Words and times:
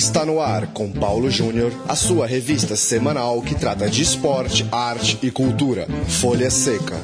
Está 0.00 0.24
no 0.24 0.40
ar 0.40 0.68
com 0.68 0.90
Paulo 0.90 1.30
Júnior, 1.30 1.70
a 1.86 1.94
sua 1.94 2.26
revista 2.26 2.74
semanal 2.74 3.42
que 3.42 3.54
trata 3.54 3.86
de 3.86 4.00
esporte, 4.00 4.66
arte 4.72 5.18
e 5.22 5.30
cultura. 5.30 5.86
Folha 6.08 6.50
Seca. 6.50 6.96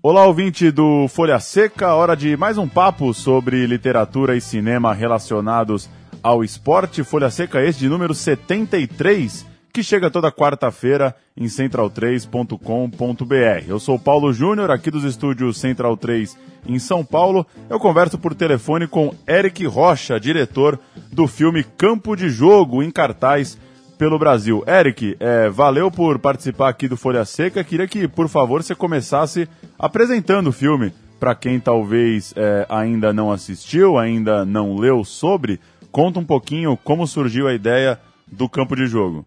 Olá, 0.00 0.24
ouvinte 0.24 0.70
do 0.70 1.08
Folha 1.08 1.40
Seca, 1.40 1.96
hora 1.96 2.16
de 2.16 2.36
mais 2.36 2.56
um 2.58 2.68
papo 2.68 3.12
sobre 3.12 3.66
literatura 3.66 4.36
e 4.36 4.40
cinema 4.40 4.94
relacionados 4.94 5.90
ao 6.22 6.44
esporte. 6.44 7.02
Folha 7.02 7.28
Seca, 7.28 7.60
este 7.60 7.80
de 7.80 7.88
número 7.88 8.14
73, 8.14 9.55
que 9.76 9.82
chega 9.82 10.10
toda 10.10 10.32
quarta-feira 10.32 11.14
em 11.36 11.44
central3.com.br. 11.44 13.68
Eu 13.68 13.78
sou 13.78 13.98
Paulo 13.98 14.32
Júnior, 14.32 14.70
aqui 14.70 14.90
dos 14.90 15.04
estúdios 15.04 15.60
Central 15.60 15.98
3 15.98 16.34
em 16.66 16.78
São 16.78 17.04
Paulo. 17.04 17.46
Eu 17.68 17.78
converso 17.78 18.16
por 18.16 18.34
telefone 18.34 18.86
com 18.86 19.14
Eric 19.28 19.66
Rocha, 19.66 20.18
diretor 20.18 20.80
do 21.12 21.26
filme 21.26 21.62
Campo 21.62 22.16
de 22.16 22.30
Jogo, 22.30 22.82
em 22.82 22.90
cartaz 22.90 23.58
pelo 23.98 24.18
Brasil. 24.18 24.64
Eric, 24.66 25.14
é, 25.20 25.50
valeu 25.50 25.90
por 25.90 26.18
participar 26.18 26.70
aqui 26.70 26.88
do 26.88 26.96
Folha 26.96 27.26
Seca. 27.26 27.62
Queria 27.62 27.86
que, 27.86 28.08
por 28.08 28.30
favor, 28.30 28.62
você 28.62 28.74
começasse 28.74 29.46
apresentando 29.78 30.46
o 30.46 30.52
filme 30.52 30.90
para 31.20 31.34
quem 31.34 31.60
talvez 31.60 32.32
é, 32.34 32.64
ainda 32.70 33.12
não 33.12 33.30
assistiu, 33.30 33.98
ainda 33.98 34.42
não 34.42 34.76
leu 34.76 35.04
sobre. 35.04 35.60
Conta 35.92 36.18
um 36.18 36.24
pouquinho 36.24 36.78
como 36.82 37.06
surgiu 37.06 37.46
a 37.46 37.52
ideia 37.52 38.00
do 38.26 38.48
campo 38.48 38.74
de 38.74 38.86
jogo. 38.86 39.26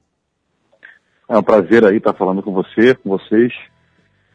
É 1.29 1.37
um 1.37 1.43
prazer 1.43 1.85
aí 1.85 1.97
estar 1.97 2.13
falando 2.13 2.41
com 2.41 2.51
você, 2.51 2.95
com 2.95 3.09
vocês. 3.11 3.53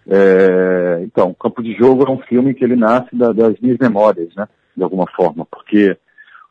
É, 0.07 1.01
então, 1.03 1.35
Campo 1.35 1.61
de 1.61 1.75
Jogo 1.75 2.05
é 2.07 2.11
um 2.11 2.21
filme 2.21 2.55
que 2.55 2.63
ele 2.63 2.77
nasce 2.77 3.09
da, 3.17 3.33
das 3.33 3.59
minhas 3.59 3.79
memórias, 3.79 4.33
né? 4.37 4.47
De 4.77 4.83
alguma 4.83 5.07
forma, 5.17 5.45
porque 5.45 5.97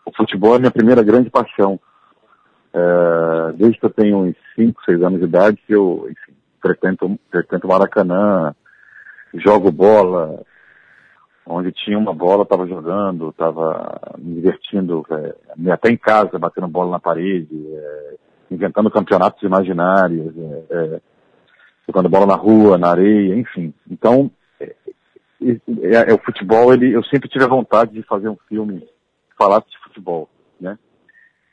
o 0.05 0.11
futebol 0.11 0.55
é 0.55 0.59
minha 0.59 0.71
primeira 0.71 1.02
grande 1.02 1.30
paixão. 1.30 1.80
É, 2.73 3.53
desde 3.55 3.80
que 3.80 3.86
eu 3.86 3.89
tenho 3.89 4.17
uns 4.17 4.36
5, 4.55 4.83
6 4.83 5.02
anos 5.02 5.19
de 5.19 5.25
idade, 5.25 5.59
eu 5.69 6.08
enfim, 6.09 6.33
frequento, 6.61 7.19
frequento 7.31 7.67
Maracanã, 7.67 8.53
jogo 9.36 9.71
bola, 9.71 10.41
onde 11.45 11.71
tinha 11.71 11.97
uma 11.97 12.14
bola, 12.14 12.44
estava 12.44 12.67
jogando, 12.67 13.30
estava 13.30 14.16
me 14.17 14.36
divertindo, 14.36 15.05
é, 15.09 15.71
até 15.71 15.89
em 15.89 15.97
casa, 15.97 16.38
batendo 16.38 16.67
bola 16.67 16.91
na 16.91 16.99
parede, 16.99 17.66
é, 17.73 18.16
inventando 18.49 18.91
campeonatos 18.91 19.41
imaginários, 19.44 20.33
é, 20.38 20.66
é 20.72 21.02
jogando 21.88 22.09
bola 22.09 22.25
na 22.25 22.36
rua, 22.36 22.77
na 22.77 22.89
areia, 22.89 23.36
enfim. 23.36 23.73
Então, 23.89 24.31
é, 24.59 24.75
é, 25.41 26.11
é, 26.11 26.13
o 26.13 26.17
futebol, 26.19 26.73
ele, 26.73 26.91
eu 26.91 27.03
sempre 27.03 27.30
tive 27.30 27.44
a 27.44 27.49
vontade 27.49 27.94
de 27.94 28.03
fazer 28.03 28.30
um 28.30 28.38
filme 28.47 28.80
que 28.80 29.36
falasse 29.38 29.69
de 29.69 29.77
futebol, 29.83 30.30
né? 30.59 30.77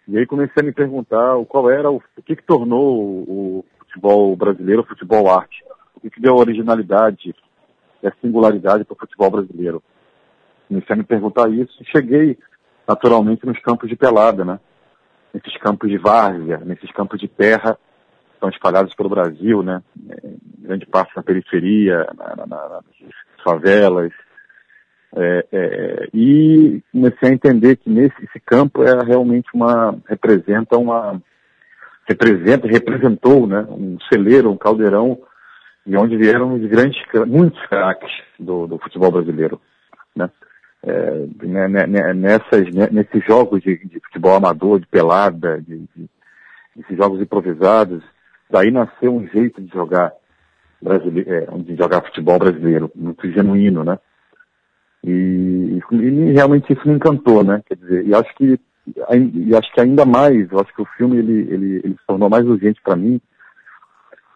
E 0.06 0.18
aí 0.18 0.26
comecei 0.26 0.62
a 0.62 0.64
me 0.64 0.72
perguntar 0.72 1.36
qual 1.48 1.70
era 1.70 1.90
o, 1.90 1.96
o 2.16 2.22
que, 2.22 2.36
que 2.36 2.42
tornou 2.44 2.96
o, 2.98 3.64
futebol 3.80 4.36
brasileiro 4.36 4.82
o 4.82 4.86
futebol 4.86 5.28
arte. 5.28 5.64
O 5.96 6.00
que, 6.00 6.10
que 6.10 6.20
deu 6.20 6.36
originalidade 6.36 7.34
a 8.08 8.12
singularidade 8.20 8.84
para 8.84 8.94
o 8.94 8.98
futebol 8.98 9.30
brasileiro. 9.30 9.82
Comecei 10.68 10.94
a 10.94 10.96
me 10.96 11.04
perguntar 11.04 11.50
isso 11.50 11.76
e 11.82 11.90
cheguei 11.90 12.38
naturalmente 12.86 13.44
nos 13.44 13.58
campos 13.60 13.88
de 13.88 13.96
pelada, 13.96 14.44
né? 14.44 14.58
Nesses 15.32 15.56
campos 15.58 15.88
de 15.88 15.98
várzea, 15.98 16.58
nesses 16.58 16.90
campos 16.92 17.20
de 17.20 17.28
terra, 17.28 17.78
estão 18.34 18.48
espalhados 18.48 18.94
pelo 18.94 19.08
Brasil, 19.08 19.62
né? 19.62 19.82
grande 20.58 20.86
parte 20.86 21.14
na 21.14 21.22
periferia, 21.22 22.06
na, 22.16 22.46
na, 22.46 22.46
nas 22.46 22.84
favelas, 23.44 24.12
é, 25.16 25.46
é, 25.52 26.08
e 26.14 26.80
comecei 26.92 27.30
a 27.30 27.32
entender 27.32 27.76
que 27.76 27.90
nesse 27.90 28.14
esse 28.22 28.38
campo 28.38 28.84
é 28.84 29.04
realmente 29.04 29.48
uma 29.52 29.98
representa 30.06 30.78
uma 30.78 31.20
representa 32.08 32.68
representou 32.68 33.44
né 33.44 33.66
um 33.68 33.98
celeiro 34.08 34.52
um 34.52 34.56
caldeirão 34.56 35.20
de 35.84 35.96
onde 35.96 36.16
vieram 36.16 36.54
os 36.54 36.64
grandes 36.68 37.02
muitos 37.26 37.60
craques 37.66 38.12
do, 38.38 38.68
do 38.68 38.78
futebol 38.78 39.10
brasileiro 39.10 39.60
né 40.14 40.30
é, 40.82 41.26
né, 41.42 41.68
né, 41.68 41.86
né, 41.86 42.14
nessas 42.14 42.72
nesses 42.90 43.24
jogos 43.24 43.62
de, 43.62 43.76
de, 43.76 44.00
futebol 44.00 44.34
amador 44.34 44.80
de 44.80 44.86
pelada 44.86 45.60
de, 45.60 45.78
de, 45.94 46.08
esses 46.78 46.96
jogos 46.96 47.20
improvisados 47.20 48.02
daí 48.48 48.70
nasceu 48.70 49.14
um 49.14 49.26
jeito 49.28 49.60
de 49.60 49.70
jogar 49.72 50.12
brasileiro 50.80 51.30
é, 51.30 51.46
de 51.58 51.76
jogar 51.76 52.02
futebol 52.02 52.38
brasileiro 52.38 52.90
muito 52.94 53.30
genuíno 53.30 53.84
né 53.84 53.98
e, 55.02 55.80
e, 55.92 56.32
realmente 56.32 56.72
isso 56.72 56.86
me 56.86 56.94
encantou, 56.94 57.42
né? 57.42 57.62
Quer 57.66 57.76
dizer, 57.76 58.06
e 58.06 58.14
acho 58.14 58.34
que 58.34 58.60
e 58.86 59.54
acho 59.54 59.72
que 59.72 59.80
ainda 59.80 60.04
mais, 60.04 60.50
eu 60.50 60.58
acho 60.58 60.74
que 60.74 60.82
o 60.82 60.88
filme 60.96 61.18
ele, 61.18 61.52
ele, 61.52 61.80
ele 61.84 61.94
se 61.94 62.06
tornou 62.06 62.28
mais 62.28 62.44
urgente 62.46 62.80
para 62.82 62.96
mim 62.96 63.20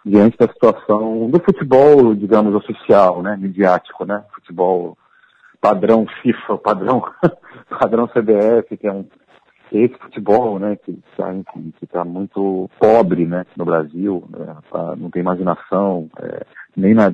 diante 0.04 0.36
da 0.38 0.46
situação 0.46 1.28
do 1.28 1.40
futebol, 1.40 2.14
digamos, 2.14 2.54
oficial, 2.54 3.22
né? 3.22 3.36
Midiático, 3.36 4.04
né? 4.04 4.22
Futebol 4.34 4.96
padrão 5.64 6.06
FIFA, 6.20 6.58
padrão, 6.58 7.02
padrão 7.80 8.06
CBF, 8.06 8.76
que 8.76 8.86
é 8.86 8.92
um 8.92 9.06
esse 9.72 9.94
futebol, 9.98 10.60
né, 10.60 10.76
que 10.76 10.96
está 11.10 11.34
tá 11.90 12.04
muito 12.04 12.70
pobre, 12.78 13.26
né, 13.26 13.44
no 13.56 13.64
Brasil, 13.64 14.22
né, 14.28 14.56
tá, 14.70 14.94
não 14.94 15.10
tem 15.10 15.20
imaginação, 15.20 16.08
é, 16.20 16.44
nem 16.76 16.94
na 16.94 17.12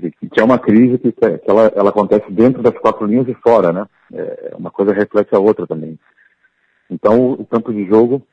que 0.00 0.40
é 0.40 0.42
uma 0.42 0.58
crise 0.58 0.98
que, 0.98 1.12
que 1.12 1.24
ela, 1.46 1.70
ela 1.76 1.90
acontece 1.90 2.30
dentro 2.32 2.62
das 2.62 2.76
quatro 2.78 3.06
linhas 3.06 3.28
e 3.28 3.34
fora, 3.34 3.72
né? 3.72 3.86
É, 4.12 4.52
uma 4.58 4.68
coisa 4.68 4.92
reflete 4.92 5.32
a 5.32 5.38
outra 5.38 5.68
também. 5.68 5.96
Então, 6.90 7.30
o 7.30 7.46
campo 7.46 7.72
de 7.72 7.86
jogo, 7.86 8.26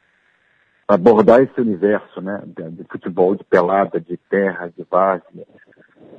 abordar 0.88 1.40
esse 1.40 1.62
universo, 1.62 2.20
né? 2.20 2.42
De, 2.48 2.68
de 2.68 2.84
futebol, 2.86 3.36
de 3.36 3.44
pelada, 3.44 4.02
de 4.02 4.18
terra, 4.28 4.74
de 4.76 4.84
várzea, 4.90 5.46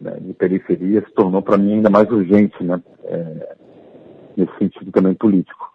né, 0.00 0.18
de 0.20 0.32
periferia, 0.32 1.04
se 1.06 1.12
tornou 1.14 1.42
para 1.42 1.56
mim 1.56 1.74
ainda 1.74 1.90
mais 1.90 2.10
urgente, 2.10 2.62
né? 2.62 2.80
É, 3.04 3.56
nesse 4.36 4.52
sentido 4.58 4.90
também 4.90 5.14
político. 5.14 5.72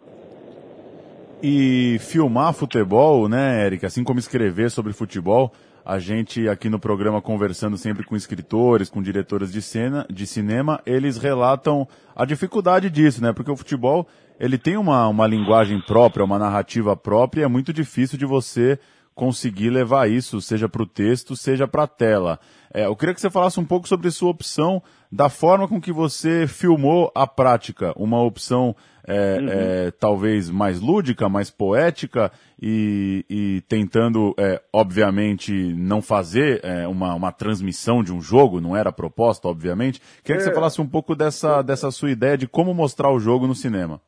E 1.42 1.98
filmar 2.00 2.52
futebol, 2.52 3.28
né, 3.28 3.64
Eric, 3.64 3.86
assim 3.86 4.02
como 4.02 4.18
escrever 4.18 4.70
sobre 4.70 4.92
futebol, 4.92 5.52
a 5.84 5.98
gente 5.98 6.48
aqui 6.48 6.68
no 6.68 6.78
programa 6.78 7.22
conversando 7.22 7.76
sempre 7.78 8.04
com 8.04 8.16
escritores, 8.16 8.90
com 8.90 9.00
diretores 9.00 9.52
de 9.52 9.62
cena, 9.62 10.04
de 10.10 10.26
cinema, 10.26 10.80
eles 10.84 11.16
relatam 11.16 11.86
a 12.14 12.24
dificuldade 12.24 12.90
disso, 12.90 13.22
né? 13.22 13.32
Porque 13.32 13.50
o 13.50 13.56
futebol, 13.56 14.06
ele 14.38 14.58
tem 14.58 14.76
uma, 14.76 15.08
uma 15.08 15.26
linguagem 15.26 15.80
própria, 15.80 16.24
uma 16.24 16.38
narrativa 16.38 16.94
própria, 16.94 17.42
e 17.42 17.44
é 17.44 17.48
muito 17.48 17.72
difícil 17.72 18.18
de 18.18 18.26
você 18.26 18.78
conseguir 19.18 19.68
levar 19.68 20.08
isso, 20.08 20.40
seja 20.40 20.68
para 20.68 20.80
o 20.80 20.86
texto, 20.86 21.34
seja 21.34 21.66
para 21.66 21.82
a 21.82 21.88
tela. 21.88 22.38
É, 22.72 22.86
eu 22.86 22.94
queria 22.94 23.12
que 23.12 23.20
você 23.20 23.28
falasse 23.28 23.58
um 23.58 23.64
pouco 23.64 23.88
sobre 23.88 24.08
sua 24.12 24.30
opção, 24.30 24.80
da 25.10 25.28
forma 25.28 25.66
com 25.66 25.80
que 25.80 25.90
você 25.92 26.46
filmou 26.46 27.10
a 27.16 27.26
prática, 27.26 27.92
uma 27.96 28.22
opção 28.22 28.76
é, 29.04 29.38
uhum. 29.40 29.48
é, 29.48 29.90
talvez 29.90 30.48
mais 30.48 30.78
lúdica, 30.80 31.28
mais 31.28 31.50
poética 31.50 32.30
e, 32.62 33.24
e 33.28 33.60
tentando, 33.62 34.36
é, 34.38 34.62
obviamente, 34.72 35.52
não 35.74 36.00
fazer 36.00 36.60
é, 36.62 36.86
uma, 36.86 37.12
uma 37.14 37.32
transmissão 37.32 38.04
de 38.04 38.12
um 38.12 38.20
jogo, 38.20 38.60
não 38.60 38.76
era 38.76 38.92
proposta, 38.92 39.48
obviamente. 39.48 40.00
Queria 40.22 40.36
que 40.36 40.44
você 40.44 40.50
é. 40.50 40.54
falasse 40.54 40.80
um 40.80 40.86
pouco 40.86 41.16
dessa, 41.16 41.60
dessa 41.60 41.90
sua 41.90 42.12
ideia 42.12 42.38
de 42.38 42.46
como 42.46 42.72
mostrar 42.72 43.10
o 43.10 43.18
jogo 43.18 43.48
no 43.48 43.54
cinema. 43.54 44.00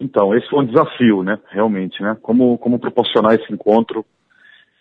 Então, 0.00 0.34
esse 0.34 0.48
foi 0.48 0.60
um 0.60 0.66
desafio, 0.66 1.22
né? 1.22 1.38
Realmente, 1.50 2.02
né? 2.02 2.16
Como, 2.20 2.58
como 2.58 2.78
proporcionar 2.78 3.34
esse 3.34 3.52
encontro 3.52 4.04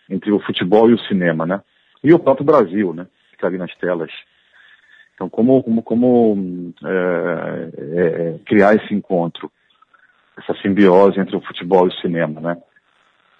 entre 0.10 0.32
o 0.32 0.40
futebol 0.40 0.90
e 0.90 0.94
o 0.94 1.00
cinema, 1.02 1.46
né? 1.46 1.62
E 2.04 2.14
o 2.14 2.20
próprio 2.20 2.46
Brasil, 2.46 2.94
né? 2.94 3.08
Fica 3.32 3.48
ali 3.48 3.58
nas 3.58 3.74
telas. 3.78 4.12
Então, 5.16 5.30
como, 5.30 5.64
como, 5.64 5.84
como 5.84 6.74
é, 6.84 7.70
é, 7.78 8.40
criar 8.46 8.76
esse 8.76 8.94
encontro, 8.94 9.52
essa 10.38 10.54
simbiose 10.62 11.20
entre 11.20 11.36
o 11.36 11.42
futebol 11.42 11.86
e 11.86 11.90
o 11.90 12.00
cinema, 12.02 12.42
né? 12.42 12.58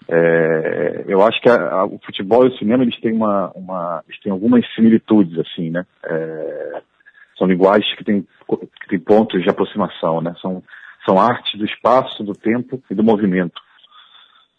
É, 0.06 1.04
eu 1.08 1.22
acho 1.22 1.40
que 1.40 1.48
a, 1.48 1.54
a, 1.54 1.84
o 1.84 1.98
futebol 2.04 2.44
e 2.44 2.48
o 2.48 2.58
cinema 2.58 2.84
eles 2.84 3.00
têm 3.00 3.12
uma, 3.12 3.50
uma 3.54 4.02
eles 4.06 4.20
têm 4.20 4.30
algumas 4.30 4.64
similitudes 4.74 5.38
assim, 5.38 5.70
né? 5.70 5.84
É, 6.04 6.82
são 7.38 7.46
linguagens 7.46 7.92
que 7.96 8.04
têm, 8.04 8.26
que 8.80 8.88
têm 8.88 9.00
pontos 9.00 9.42
de 9.42 9.50
aproximação, 9.50 10.20
né? 10.20 10.34
São 10.40 10.62
são 11.04 11.20
artes 11.20 11.58
do 11.58 11.64
espaço, 11.64 12.22
do 12.22 12.32
tempo 12.32 12.82
e 12.90 12.94
do 12.94 13.02
movimento, 13.02 13.60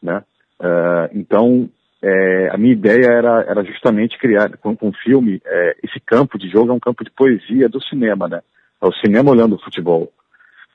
né? 0.01 0.23
É, 0.61 1.09
então 1.13 1.69
é, 2.01 2.49
a 2.51 2.57
minha 2.57 2.73
ideia 2.73 3.07
era, 3.07 3.45
era 3.47 3.63
justamente 3.63 4.17
criar 4.17 4.55
com, 4.57 4.75
com 4.75 4.89
o 4.89 4.93
filme 5.03 5.41
é, 5.45 5.75
esse 5.83 5.99
campo 5.99 6.37
de 6.37 6.49
jogo 6.49 6.71
é 6.71 6.73
um 6.73 6.79
campo 6.79 7.03
de 7.03 7.11
poesia 7.11 7.67
do 7.67 7.81
cinema, 7.83 8.27
né? 8.27 8.41
É 8.81 8.85
o 8.85 8.93
cinema 8.93 9.31
olhando 9.31 9.55
o 9.55 9.63
futebol, 9.63 10.11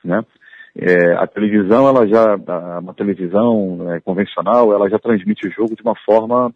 né? 0.03 0.23
É, 0.75 1.13
a 1.15 1.27
televisão, 1.27 1.87
ela 1.87 2.07
já, 2.07 2.35
uma 2.79 2.93
televisão 2.93 3.91
é, 3.91 3.99
convencional, 3.99 4.71
ela 4.71 4.89
já 4.89 4.97
transmite 4.97 5.47
o 5.47 5.51
jogo 5.51 5.75
de 5.75 5.81
uma 5.81 5.95
forma 6.05 6.53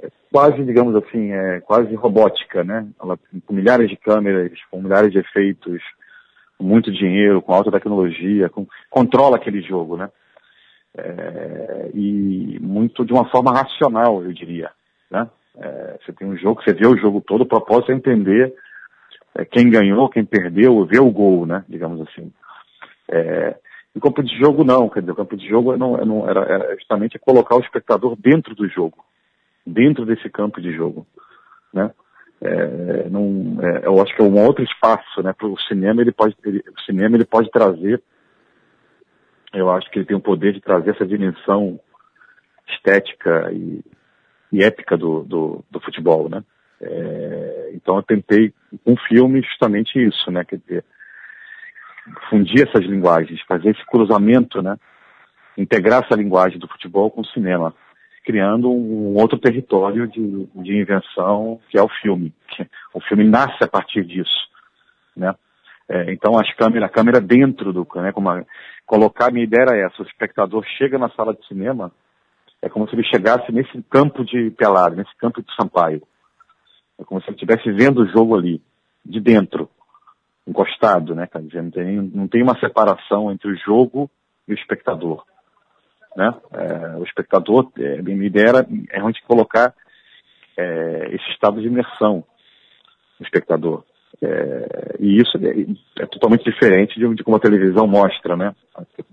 é 0.00 0.08
quase, 0.30 0.62
digamos 0.64 0.94
assim, 0.94 1.32
é 1.32 1.60
quase 1.60 1.94
robótica, 1.94 2.62
né? 2.62 2.86
Ela, 3.02 3.18
com 3.46 3.54
milhares 3.54 3.88
de 3.88 3.96
câmeras, 3.96 4.52
com 4.70 4.80
milhares 4.80 5.10
de 5.10 5.18
efeitos, 5.18 5.82
muito 6.60 6.90
dinheiro, 6.90 7.40
com 7.40 7.52
alta 7.52 7.70
tecnologia, 7.70 8.48
com, 8.48 8.66
controla 8.90 9.36
aquele 9.36 9.62
jogo, 9.62 9.96
né? 9.96 10.10
É, 10.96 11.90
e 11.94 12.58
muito 12.60 13.04
de 13.04 13.12
uma 13.12 13.28
forma 13.30 13.52
racional, 13.52 14.22
eu 14.24 14.32
diria, 14.32 14.70
né? 15.10 15.28
É, 15.56 15.98
você 16.00 16.12
tem 16.12 16.26
um 16.26 16.36
jogo, 16.36 16.62
você 16.62 16.72
vê 16.72 16.86
o 16.86 16.96
jogo 16.96 17.20
todo, 17.20 17.42
o 17.42 17.46
propósito 17.46 17.92
é 17.92 17.94
entender 17.94 18.54
é, 19.34 19.44
quem 19.44 19.70
ganhou, 19.70 20.08
quem 20.08 20.24
perdeu, 20.24 20.84
ver 20.84 21.00
o 21.00 21.10
gol, 21.10 21.46
né? 21.46 21.64
Digamos 21.68 22.00
assim. 22.00 22.32
É, 23.08 23.56
no 23.94 24.00
campo 24.00 24.22
de 24.22 24.36
jogo 24.38 24.64
não, 24.64 24.88
quer 24.88 25.00
dizer, 25.00 25.12
o 25.12 25.16
campo 25.16 25.36
de 25.36 25.48
jogo 25.48 25.76
não, 25.76 25.96
não 25.98 26.28
era, 26.28 26.40
era, 26.42 26.74
justamente 26.76 27.18
colocar 27.18 27.56
o 27.56 27.60
espectador 27.60 28.16
dentro 28.16 28.54
do 28.54 28.68
jogo, 28.68 29.04
dentro 29.66 30.04
desse 30.04 30.28
campo 30.28 30.60
de 30.60 30.72
jogo, 30.72 31.06
né? 31.72 31.90
É, 32.40 32.48
é, 32.48 33.86
eu 33.86 34.00
acho 34.00 34.14
que 34.14 34.22
é 34.22 34.24
um 34.24 34.44
outro 34.44 34.62
espaço, 34.62 35.22
né? 35.22 35.32
Para 35.32 35.48
o 35.48 35.58
cinema 35.60 36.00
ele 36.00 36.12
pode, 36.12 36.36
ele, 36.44 36.62
o 36.76 36.80
cinema 36.82 37.16
ele 37.16 37.24
pode 37.24 37.50
trazer, 37.50 38.02
eu 39.52 39.70
acho 39.70 39.90
que 39.90 39.98
ele 39.98 40.06
tem 40.06 40.16
o 40.16 40.20
poder 40.20 40.52
de 40.52 40.60
trazer 40.60 40.90
essa 40.90 41.06
dimensão 41.06 41.80
estética 42.68 43.50
e, 43.52 43.82
e 44.52 44.62
épica 44.62 44.96
do, 44.96 45.24
do, 45.24 45.64
do 45.70 45.80
futebol, 45.80 46.28
né? 46.28 46.44
É, 46.80 47.70
então 47.74 47.96
eu 47.96 48.02
tentei 48.02 48.52
com 48.84 48.92
um 48.92 48.96
filme 48.96 49.42
justamente 49.42 49.98
isso, 49.98 50.30
né? 50.30 50.44
Quer 50.44 50.58
dizer, 50.58 50.84
fundir 52.30 52.68
essas 52.68 52.84
linguagens, 52.84 53.40
fazer 53.48 53.70
esse 53.70 53.84
cruzamento, 53.86 54.62
né? 54.62 54.76
Integrar 55.56 56.04
essa 56.04 56.14
linguagem 56.14 56.58
do 56.58 56.68
futebol 56.68 57.10
com 57.10 57.22
o 57.22 57.26
cinema, 57.26 57.74
criando 58.28 58.70
um 58.70 59.14
outro 59.14 59.38
território 59.38 60.06
de, 60.06 60.46
de 60.54 60.76
invenção 60.76 61.58
que 61.70 61.78
é 61.78 61.82
o 61.82 61.88
filme. 61.88 62.30
O 62.92 63.00
filme 63.00 63.24
nasce 63.24 63.64
a 63.64 63.66
partir 63.66 64.04
disso, 64.04 64.50
né? 65.16 65.34
É, 65.88 66.12
então 66.12 66.38
as 66.38 66.52
câmeras, 66.54 66.90
a 66.90 66.92
câmera 66.92 67.22
dentro 67.22 67.72
do, 67.72 67.88
né? 67.94 68.12
Como 68.12 68.28
a, 68.28 68.44
colocar 68.84 69.32
minha 69.32 69.44
ideia 69.44 69.62
era 69.62 69.86
essa: 69.86 70.02
o 70.02 70.06
espectador 70.06 70.62
chega 70.76 70.98
na 70.98 71.08
sala 71.08 71.32
de 71.32 71.46
cinema, 71.46 71.90
é 72.60 72.68
como 72.68 72.86
se 72.86 72.94
ele 72.94 73.04
chegasse 73.04 73.50
nesse 73.50 73.82
campo 73.88 74.22
de 74.22 74.50
pelado, 74.50 74.96
nesse 74.96 75.16
campo 75.16 75.40
de 75.40 75.48
Sampaio. 75.54 76.02
É 76.98 77.04
como 77.04 77.22
se 77.22 77.28
ele 77.28 77.36
estivesse 77.36 77.72
vendo 77.72 78.02
o 78.02 78.08
jogo 78.08 78.36
ali, 78.36 78.60
de 79.06 79.20
dentro 79.20 79.70
encostado, 80.46 81.14
né? 81.14 81.26
Quer 81.26 81.40
dizer, 81.40 81.62
não 81.62 81.70
tem, 81.70 81.96
não 81.96 82.28
tem 82.28 82.42
uma 82.42 82.60
separação 82.60 83.32
entre 83.32 83.50
o 83.50 83.56
jogo 83.56 84.10
e 84.46 84.52
o 84.52 84.54
espectador. 84.54 85.24
Né? 86.16 86.34
É, 86.52 86.96
o 86.96 87.04
espectador, 87.04 87.70
é, 87.78 88.00
é 88.00 88.96
realmente 88.96 89.22
colocar 89.26 89.74
é, 90.56 91.08
esse 91.12 91.30
estado 91.30 91.60
de 91.60 91.68
imersão 91.68 92.24
no 93.18 93.24
espectador. 93.24 93.84
É, 94.20 94.96
e 94.98 95.20
isso 95.20 95.36
é, 95.38 96.02
é, 96.02 96.06
totalmente 96.06 96.44
diferente 96.44 96.98
de, 96.98 97.14
de, 97.14 97.22
como 97.22 97.36
a 97.36 97.40
televisão 97.40 97.86
mostra, 97.86 98.36
né? 98.36 98.54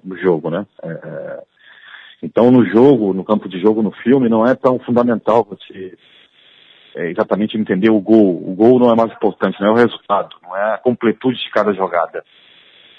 O 0.03 0.15
jogo, 0.17 0.49
né? 0.49 0.65
É, 0.81 0.87
é, 0.87 1.43
então, 2.23 2.49
no 2.49 2.65
jogo, 2.65 3.13
no 3.13 3.23
campo 3.23 3.47
de 3.47 3.59
jogo, 3.59 3.83
no 3.83 3.91
filme, 3.91 4.29
não 4.29 4.45
é 4.45 4.55
tão 4.55 4.79
fundamental 4.79 5.43
você 5.43 5.95
é, 6.95 7.11
exatamente 7.11 7.57
entender 7.57 7.91
o 7.91 7.99
gol. 7.99 8.41
O 8.49 8.55
gol 8.55 8.79
não 8.79 8.89
é 8.89 8.95
mais 8.95 9.11
importante, 9.11 9.59
não 9.59 9.67
é 9.67 9.71
o 9.71 9.75
resultado, 9.75 10.35
não 10.41 10.55
é 10.55 10.73
a 10.73 10.77
completude 10.77 11.37
de 11.37 11.51
cada 11.51 11.73
jogada, 11.73 12.23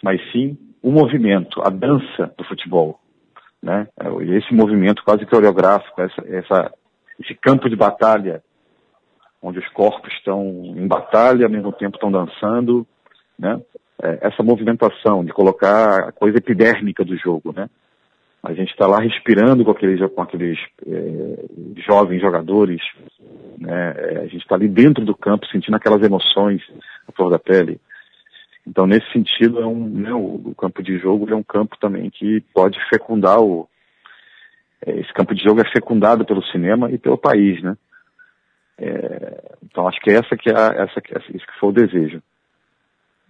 mas 0.03 0.21
sim 0.31 0.57
o 0.83 0.93
movimento, 0.93 1.61
a 1.63 1.71
dança 1.71 2.33
do 2.39 2.45
futebol. 2.45 3.01
Né? 3.63 3.89
É, 3.99 4.09
esse 4.37 4.55
movimento 4.55 5.03
quase 5.05 5.27
coreográfico, 5.27 6.01
essa, 6.01 6.23
essa, 6.29 6.73
esse 7.21 7.35
campo 7.35 7.69
de 7.69 7.77
batalha, 7.77 8.43
onde 9.43 9.59
os 9.59 9.69
corpos 9.69 10.13
estão 10.15 10.43
em 10.65 10.87
batalha, 10.87 11.47
ao 11.47 11.51
mesmo 11.51 11.73
tempo 11.73 11.97
estão 11.97 12.11
dançando, 12.11 12.87
né? 13.39 13.61
É, 14.03 14.19
essa 14.29 14.43
movimentação 14.43 15.25
de 15.25 15.33
colocar 15.33 16.09
a 16.09 16.13
coisa 16.13 16.37
epidérmica 16.39 17.05
do 17.05 17.17
jogo, 17.17 17.53
né? 17.55 17.69
A 18.43 18.53
gente 18.53 18.71
está 18.71 18.87
lá 18.87 19.01
respirando 19.01 19.65
com 19.65 19.71
aqueles, 19.71 20.01
com 20.13 20.23
aqueles 20.23 20.59
é, 20.87 21.45
jovens 21.87 22.21
jogadores, 22.21 22.81
né? 23.59 23.95
É, 23.97 24.19
a 24.19 24.27
gente 24.27 24.43
está 24.43 24.55
ali 24.55 24.69
dentro 24.69 25.05
do 25.05 25.17
campo 25.17 25.47
sentindo 25.47 25.77
aquelas 25.77 26.03
emoções 26.03 26.63
a 27.09 27.13
flor 27.13 27.31
da 27.31 27.39
pele. 27.39 27.81
Então, 28.67 28.87
nesse 28.87 29.11
sentido, 29.13 29.61
é 29.61 29.67
um, 29.67 29.89
né, 29.89 30.13
o, 30.13 30.53
campo 30.59 30.83
de 30.83 30.99
jogo 30.99 31.31
é 31.31 31.37
um 31.37 31.43
campo 31.43 31.77
também 31.79 32.11
que 32.11 32.41
pode 32.53 32.79
fecundar 32.89 33.41
o. 33.41 33.69
É, 34.85 34.99
esse 34.99 35.13
campo 35.13 35.35
de 35.35 35.43
jogo 35.43 35.61
é 35.61 35.71
fecundado 35.71 36.25
pelo 36.25 36.43
cinema 36.47 36.91
e 36.91 36.99
pelo 36.99 37.17
país, 37.17 37.63
né? 37.63 37.77
É, 38.79 39.57
então, 39.63 39.87
acho 39.87 40.01
que 40.01 40.11
essa 40.11 40.37
que 40.37 40.51
é 40.51 40.53
essa 40.53 41.01
que, 41.01 41.15
isso 41.35 41.47
que 41.47 41.59
foi 41.61 41.69
o 41.69 41.73
desejo. 41.73 42.23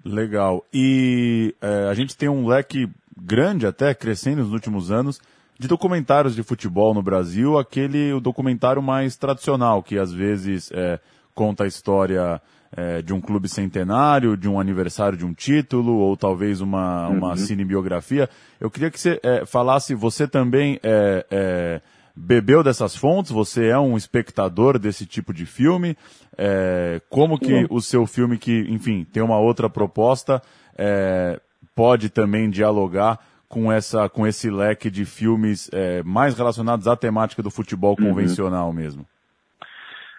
Legal. 0.04 0.64
E 0.72 1.54
é, 1.60 1.88
a 1.90 1.94
gente 1.94 2.16
tem 2.16 2.28
um 2.28 2.46
leque 2.46 2.88
grande 3.16 3.66
até, 3.66 3.94
crescendo 3.94 4.42
nos 4.42 4.52
últimos 4.52 4.90
anos, 4.90 5.20
de 5.58 5.68
documentários 5.68 6.34
de 6.34 6.42
futebol 6.42 6.94
no 6.94 7.02
Brasil, 7.02 7.58
aquele 7.58 8.12
o 8.12 8.20
documentário 8.20 8.82
mais 8.82 9.16
tradicional, 9.16 9.82
que 9.82 9.98
às 9.98 10.12
vezes 10.12 10.70
é, 10.72 10.98
conta 11.34 11.64
a 11.64 11.66
história 11.66 12.40
é, 12.76 13.00
de 13.00 13.14
um 13.14 13.20
clube 13.20 13.48
centenário, 13.48 14.36
de 14.36 14.48
um 14.48 14.60
aniversário 14.60 15.16
de 15.16 15.24
um 15.24 15.32
título, 15.32 15.94
ou 15.94 16.16
talvez 16.16 16.60
uma, 16.60 17.08
uma 17.08 17.30
uhum. 17.30 17.36
cinebiografia. 17.36 18.28
Eu 18.60 18.70
queria 18.70 18.90
que 18.90 19.00
você 19.00 19.18
é, 19.22 19.46
falasse, 19.46 19.94
você 19.94 20.28
também 20.28 20.78
é, 20.82 21.26
é, 21.30 21.80
bebeu 22.14 22.62
dessas 22.62 22.94
fontes, 22.94 23.32
você 23.32 23.68
é 23.68 23.78
um 23.78 23.96
espectador 23.96 24.78
desse 24.78 25.06
tipo 25.06 25.32
de 25.32 25.46
filme, 25.46 25.96
é, 26.36 27.00
como 27.08 27.38
que 27.38 27.54
uhum. 27.54 27.66
o 27.70 27.80
seu 27.80 28.06
filme, 28.06 28.36
que, 28.36 28.66
enfim, 28.68 29.06
tem 29.10 29.22
uma 29.22 29.38
outra 29.38 29.70
proposta, 29.70 30.42
é, 30.76 31.40
pode 31.74 32.10
também 32.10 32.50
dialogar 32.50 33.18
com, 33.48 33.72
essa, 33.72 34.06
com 34.08 34.26
esse 34.26 34.50
leque 34.50 34.90
de 34.90 35.04
filmes 35.04 35.70
mais 36.04 36.36
relacionados 36.36 36.88
à 36.88 36.96
temática 36.96 37.42
do 37.42 37.50
futebol 37.50 37.94
uhum. 37.98 38.08
convencional 38.08 38.72
mesmo? 38.72 39.06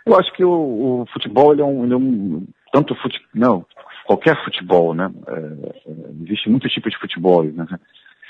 Eu 0.07 0.17
acho 0.17 0.31
que 0.33 0.43
o, 0.43 1.01
o 1.01 1.05
futebol 1.11 1.51
ele 1.51 1.61
é, 1.61 1.65
um, 1.65 1.83
ele 1.83 1.93
é 1.93 1.97
um 1.97 2.47
tanto 2.71 2.95
futebol, 2.95 3.27
não, 3.33 3.65
qualquer 4.05 4.41
futebol, 4.45 4.93
né? 4.93 5.11
É, 5.27 5.33
é, 5.33 5.93
existe 6.23 6.49
muitos 6.49 6.71
tipos 6.71 6.93
de 6.93 6.97
futebol, 6.97 7.43
né? 7.43 7.67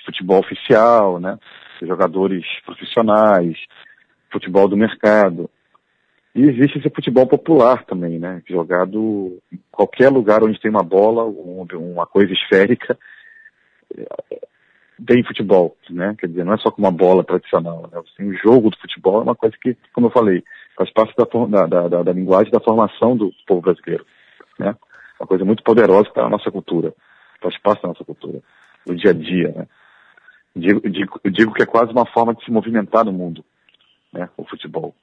Futebol 0.03 0.39
oficial, 0.39 1.19
né? 1.19 1.37
Jogadores 1.83 2.43
profissionais, 2.65 3.55
futebol 4.31 4.67
do 4.67 4.75
mercado. 4.75 5.47
E 6.33 6.41
existe 6.41 6.79
esse 6.79 6.89
futebol 6.89 7.27
popular 7.27 7.83
também, 7.85 8.17
né? 8.17 8.41
Jogado 8.49 9.37
em 9.53 9.59
qualquer 9.71 10.09
lugar 10.09 10.43
onde 10.43 10.59
tem 10.59 10.71
uma 10.71 10.83
bola, 10.83 11.25
uma 11.25 12.07
coisa 12.07 12.33
esférica, 12.33 12.97
tem 15.05 15.23
futebol, 15.23 15.77
né? 15.91 16.15
Quer 16.17 16.27
dizer, 16.27 16.43
não 16.43 16.53
é 16.53 16.57
só 16.57 16.71
com 16.71 16.81
uma 16.81 16.91
bola 16.91 17.23
tradicional, 17.23 17.87
né? 17.91 18.01
Tem 18.17 18.27
o 18.27 18.37
jogo 18.37 18.71
do 18.71 18.77
futebol, 18.79 19.19
é 19.19 19.23
uma 19.23 19.35
coisa 19.35 19.55
que, 19.61 19.77
como 19.93 20.07
eu 20.07 20.11
falei, 20.11 20.43
faz 20.77 20.91
parte 20.91 21.13
da, 21.17 21.65
da, 21.65 21.87
da, 21.87 22.03
da 22.03 22.13
linguagem 22.13 22.51
da 22.51 22.59
formação 22.59 23.17
do 23.17 23.33
povo 23.45 23.61
brasileiro, 23.61 24.05
né? 24.59 24.75
Uma 25.19 25.27
coisa 25.27 25.43
muito 25.43 25.63
poderosa 25.63 26.09
para 26.11 26.25
a 26.25 26.29
nossa 26.29 26.51
cultura, 26.51 26.93
faz 27.41 27.57
parte 27.59 27.81
da 27.81 27.89
nossa 27.89 28.03
cultura, 28.03 28.39
do 28.85 28.95
dia 28.95 29.11
a 29.11 29.13
dia, 29.13 29.51
né? 29.55 29.67
Digo, 30.55 30.89
digo, 30.89 31.19
digo 31.25 31.53
que 31.53 31.63
é 31.63 31.65
quase 31.65 31.91
uma 31.91 32.05
forma 32.05 32.33
de 32.33 32.43
se 32.43 32.51
movimentar 32.51 33.03
no 33.03 33.11
mundo, 33.11 33.43
né? 34.13 34.29
O 34.37 34.45
futebol. 34.45 34.93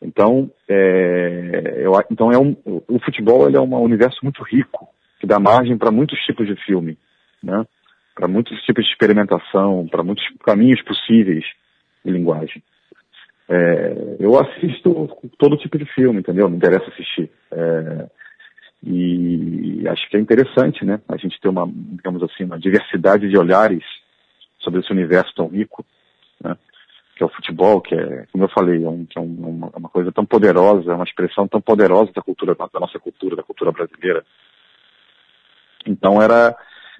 Então, 0.00 0.50
é, 0.68 1.82
eu, 1.84 1.92
então 2.10 2.32
é 2.32 2.38
um, 2.38 2.56
o 2.64 2.98
futebol 3.00 3.48
ele 3.48 3.56
é 3.56 3.60
um 3.60 3.82
universo 3.82 4.18
muito 4.22 4.42
rico, 4.42 4.88
que 5.20 5.26
dá 5.26 5.38
margem 5.38 5.76
para 5.76 5.90
muitos 5.90 6.18
tipos 6.20 6.46
de 6.46 6.54
filme, 6.64 6.96
né? 7.42 7.66
para 8.18 8.26
muitos 8.26 8.60
tipos 8.62 8.84
de 8.84 8.90
experimentação, 8.90 9.86
para 9.88 10.02
muitos 10.02 10.24
caminhos 10.44 10.82
possíveis 10.82 11.44
de 12.04 12.10
linguagem. 12.10 12.62
É, 13.48 14.16
eu 14.20 14.38
assisto 14.38 15.08
todo 15.38 15.56
tipo 15.56 15.78
de 15.78 15.86
filme, 15.86 16.20
entendeu? 16.20 16.50
Me 16.50 16.56
interessa 16.56 16.90
assistir. 16.90 17.30
É, 17.50 18.06
e 18.82 19.88
acho 19.88 20.08
que 20.08 20.16
é 20.16 20.20
interessante, 20.20 20.84
né? 20.84 21.00
A 21.08 21.16
gente 21.16 21.40
ter 21.40 21.48
uma, 21.48 21.66
digamos 21.66 22.22
assim, 22.22 22.44
uma 22.44 22.58
diversidade 22.58 23.28
de 23.28 23.38
olhares 23.38 23.82
sobre 24.60 24.80
esse 24.80 24.92
universo 24.92 25.34
tão 25.34 25.48
rico, 25.48 25.84
né? 26.42 26.56
Que 27.16 27.22
é 27.22 27.26
o 27.26 27.30
futebol, 27.30 27.80
que 27.80 27.94
é, 27.94 28.26
como 28.30 28.44
eu 28.44 28.48
falei, 28.50 28.84
é, 28.84 28.88
um, 28.88 29.04
que 29.06 29.18
é 29.18 29.20
uma, 29.20 29.88
coisa 29.88 30.12
tão 30.12 30.24
poderosa, 30.24 30.94
uma 30.94 31.04
expressão 31.04 31.48
tão 31.48 31.60
poderosa 31.60 32.12
da 32.12 32.22
cultura, 32.22 32.54
da 32.54 32.80
nossa 32.80 32.98
cultura, 32.98 33.34
da 33.34 33.42
cultura 33.42 33.72
brasileira. 33.72 34.24
Então 35.86 36.20
era, 36.22 36.54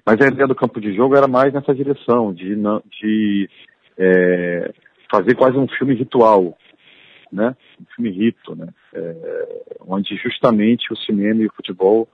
mas 0.05 0.19
a 0.19 0.27
ideia 0.27 0.47
do 0.47 0.55
campo 0.55 0.81
de 0.81 0.93
jogo 0.93 1.15
era 1.15 1.27
mais 1.27 1.53
nessa 1.53 1.73
direção, 1.73 2.33
de, 2.33 2.55
de 2.99 3.49
é, 3.97 4.73
fazer 5.09 5.35
quase 5.35 5.57
um 5.57 5.67
filme 5.67 5.95
ritual, 5.95 6.57
né? 7.31 7.55
Um 7.79 7.85
filme 7.95 8.11
rito, 8.11 8.55
né? 8.55 8.67
É, 8.93 9.61
onde 9.81 10.15
justamente 10.17 10.93
o 10.93 10.97
cinema 10.97 11.41
e 11.41 11.47
o 11.47 11.53
futebol 11.53 12.07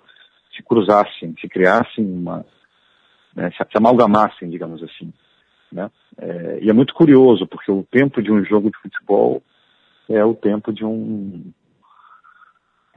se 0.56 0.64
cruzassem, 0.64 1.36
se 1.40 1.48
criassem 1.48 2.06
uma, 2.06 2.46
né? 3.36 3.52
se, 3.52 3.58
se 3.58 3.78
amalgamassem, 3.78 4.50
digamos 4.50 4.82
assim, 4.82 5.14
né? 5.72 5.92
É, 6.18 6.60
e 6.62 6.70
é 6.70 6.74
muito 6.74 6.94
curioso 6.94 7.46
porque 7.46 7.72
o 7.72 7.84
tempo 7.84 8.22
de 8.22 8.32
um 8.32 8.44
jogo 8.44 8.72
de 8.72 8.78
futebol 8.78 9.44
é 10.10 10.24
o 10.24 10.34
tempo 10.34 10.72
de 10.72 10.86
um 10.86 11.52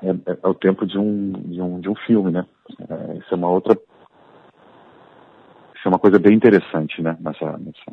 é, 0.01 0.11
é, 0.11 0.39
é 0.45 0.49
o 0.49 0.55
tempo 0.55 0.87
de 0.87 0.97
um, 0.97 1.33
de 1.33 1.61
um 1.61 1.81
de 1.81 1.89
um 1.89 1.95
filme, 1.97 2.31
né? 2.31 2.47
É, 2.89 3.19
isso 3.19 3.33
é 3.33 3.37
uma 3.37 3.49
outra 3.49 3.77
isso 5.75 5.87
é 5.87 5.89
uma 5.89 5.99
coisa 5.99 6.19
bem 6.19 6.35
interessante, 6.35 7.03
né? 7.03 7.17
Nessa, 7.21 7.59
nessa 7.59 7.93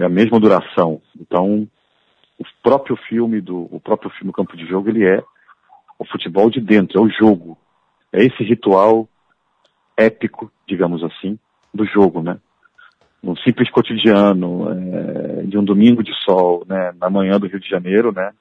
é 0.00 0.04
a 0.04 0.08
mesma 0.08 0.40
duração. 0.40 1.00
Então, 1.20 1.68
o 2.38 2.44
próprio 2.62 2.96
filme 3.08 3.40
do 3.40 3.68
o 3.70 3.80
próprio 3.80 4.10
filme 4.10 4.32
Campo 4.32 4.56
de 4.56 4.66
Jogo 4.66 4.88
ele 4.88 5.06
é 5.06 5.22
o 5.98 6.04
futebol 6.04 6.50
de 6.50 6.60
dentro, 6.60 6.98
é 6.98 7.02
o 7.02 7.08
jogo, 7.08 7.56
é 8.12 8.24
esse 8.24 8.42
ritual 8.42 9.08
épico, 9.96 10.50
digamos 10.66 11.02
assim, 11.04 11.38
do 11.72 11.84
jogo, 11.84 12.22
né? 12.22 12.38
Um 13.22 13.36
simples 13.36 13.70
cotidiano 13.70 14.68
é, 14.70 15.42
de 15.44 15.56
um 15.56 15.64
domingo 15.64 16.02
de 16.02 16.12
sol, 16.24 16.64
né? 16.66 16.92
Na 17.00 17.08
manhã 17.08 17.38
do 17.38 17.46
Rio 17.46 17.60
de 17.60 17.68
Janeiro, 17.68 18.12
né? 18.12 18.32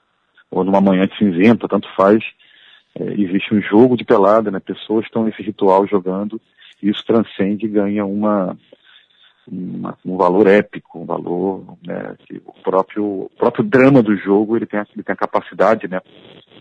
Ou 0.50 0.64
numa 0.64 0.82
manhã 0.82 1.06
de 1.06 1.16
cinzenta, 1.18 1.68
tanto 1.68 1.88
faz. 1.96 2.24
É, 2.96 3.04
existe 3.14 3.54
um 3.54 3.62
jogo 3.62 3.96
de 3.96 4.04
pelada, 4.04 4.50
né? 4.50 4.60
Pessoas 4.60 5.06
estão 5.06 5.24
nesse 5.24 5.42
ritual 5.44 5.86
jogando 5.86 6.42
e 6.82 6.90
isso 6.90 7.06
transcende 7.06 7.66
e 7.66 7.70
ganha 7.70 8.06
uma, 8.06 8.58
um 9.50 10.18
valor 10.18 10.48
épico, 10.48 11.00
um 11.00 11.06
valor, 11.06 11.78
né? 11.86 12.16
Que 12.26 12.42
o 12.46 12.54
próprio, 12.64 13.04
o 13.04 13.32
próprio 13.38 13.64
drama 13.64 14.02
do 14.02 14.16
jogo 14.16 14.56
ele 14.56 14.66
tem, 14.66 14.80
ele 14.80 15.04
tem 15.04 15.14
a 15.14 15.16
capacidade, 15.16 15.88
né? 15.88 16.00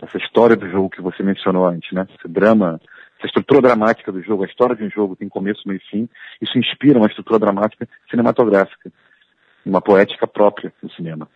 Essa 0.01 0.17
história 0.17 0.55
do 0.55 0.69
jogo 0.69 0.89
que 0.89 1.01
você 1.01 1.21
mencionou 1.21 1.65
antes, 1.65 1.91
né? 1.91 2.07
Esse 2.17 2.27
drama 2.27 2.79
essa 3.21 3.27
estrutura 3.27 3.61
dramática 3.61 4.11
do 4.11 4.21
jogo, 4.23 4.43
a 4.43 4.47
história 4.47 4.75
de 4.75 4.83
um 4.83 4.89
jogo 4.89 5.15
tem 5.15 5.29
começo, 5.29 5.61
meio 5.67 5.77
e 5.77 5.89
fim, 5.91 6.09
isso 6.41 6.57
inspira 6.57 6.97
uma 6.97 7.07
estrutura 7.07 7.37
dramática 7.37 7.87
cinematográfica, 8.09 8.91
uma 9.63 9.79
poética 9.79 10.25
própria 10.25 10.73
do 10.81 10.91
cinema. 10.91 11.29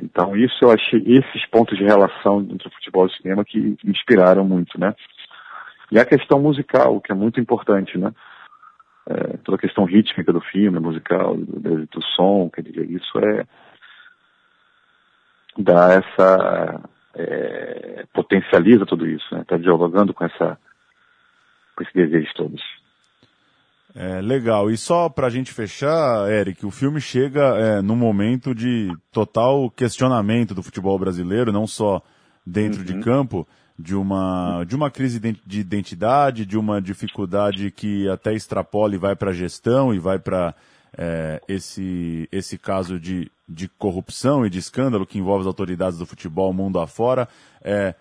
Então 0.00 0.36
isso 0.36 0.56
eu 0.60 0.70
achei, 0.70 1.02
esses 1.06 1.46
pontos 1.46 1.78
de 1.78 1.84
relação 1.84 2.40
entre 2.50 2.68
o 2.68 2.70
futebol 2.70 3.06
e 3.06 3.10
o 3.10 3.14
cinema 3.14 3.42
que 3.42 3.78
inspiraram 3.86 4.44
muito, 4.44 4.78
né? 4.78 4.94
E 5.90 5.98
a 5.98 6.04
questão 6.04 6.38
musical, 6.38 7.00
que 7.00 7.10
é 7.10 7.14
muito 7.14 7.40
importante, 7.40 7.96
né? 7.96 8.12
É, 9.08 9.36
toda 9.38 9.56
a 9.56 9.60
questão 9.60 9.84
rítmica 9.84 10.32
do 10.32 10.40
filme, 10.40 10.80
musical, 10.80 11.36
do, 11.36 11.86
do 11.86 12.02
som, 12.16 12.50
quer 12.52 12.62
dizer, 12.62 12.90
isso 12.90 13.18
é 13.18 13.46
dá 15.58 15.92
essa 15.94 16.80
é, 17.14 18.04
potencializa 18.12 18.84
tudo 18.84 19.06
isso, 19.06 19.24
né? 19.34 19.42
Está 19.42 19.56
dialogando 19.56 20.12
com 20.12 20.24
essa 20.24 20.58
com 21.74 21.82
esses 21.82 21.94
desejos 21.94 22.32
todos. 22.34 22.62
É, 23.94 24.20
legal. 24.20 24.70
E 24.70 24.76
só 24.76 25.08
para 25.08 25.26
a 25.26 25.30
gente 25.30 25.52
fechar, 25.52 26.30
Eric, 26.30 26.64
o 26.66 26.70
filme 26.70 27.00
chega 27.00 27.56
é, 27.56 27.82
num 27.82 27.96
momento 27.96 28.54
de 28.54 28.90
total 29.10 29.70
questionamento 29.70 30.54
do 30.54 30.62
futebol 30.62 30.98
brasileiro, 30.98 31.52
não 31.52 31.66
só 31.66 32.02
dentro 32.46 32.80
uhum. 32.80 32.84
de 32.84 33.00
campo, 33.00 33.48
de 33.78 33.94
uma, 33.94 34.64
de 34.64 34.74
uma 34.74 34.90
crise 34.90 35.20
de 35.20 35.60
identidade, 35.60 36.46
de 36.46 36.56
uma 36.56 36.80
dificuldade 36.80 37.70
que 37.70 38.08
até 38.08 38.34
extrapola 38.34 38.94
e 38.94 38.98
vai 38.98 39.14
para 39.14 39.30
a 39.30 39.34
gestão 39.34 39.94
e 39.94 39.98
vai 39.98 40.18
para 40.18 40.54
é, 40.96 41.40
esse, 41.46 42.28
esse 42.32 42.56
caso 42.56 42.98
de, 42.98 43.30
de 43.46 43.68
corrupção 43.68 44.46
e 44.46 44.50
de 44.50 44.58
escândalo 44.58 45.06
que 45.06 45.18
envolve 45.18 45.42
as 45.42 45.46
autoridades 45.46 45.98
do 45.98 46.06
futebol 46.06 46.52
mundo 46.52 46.80
afora. 46.80 47.28
É, 47.62 47.94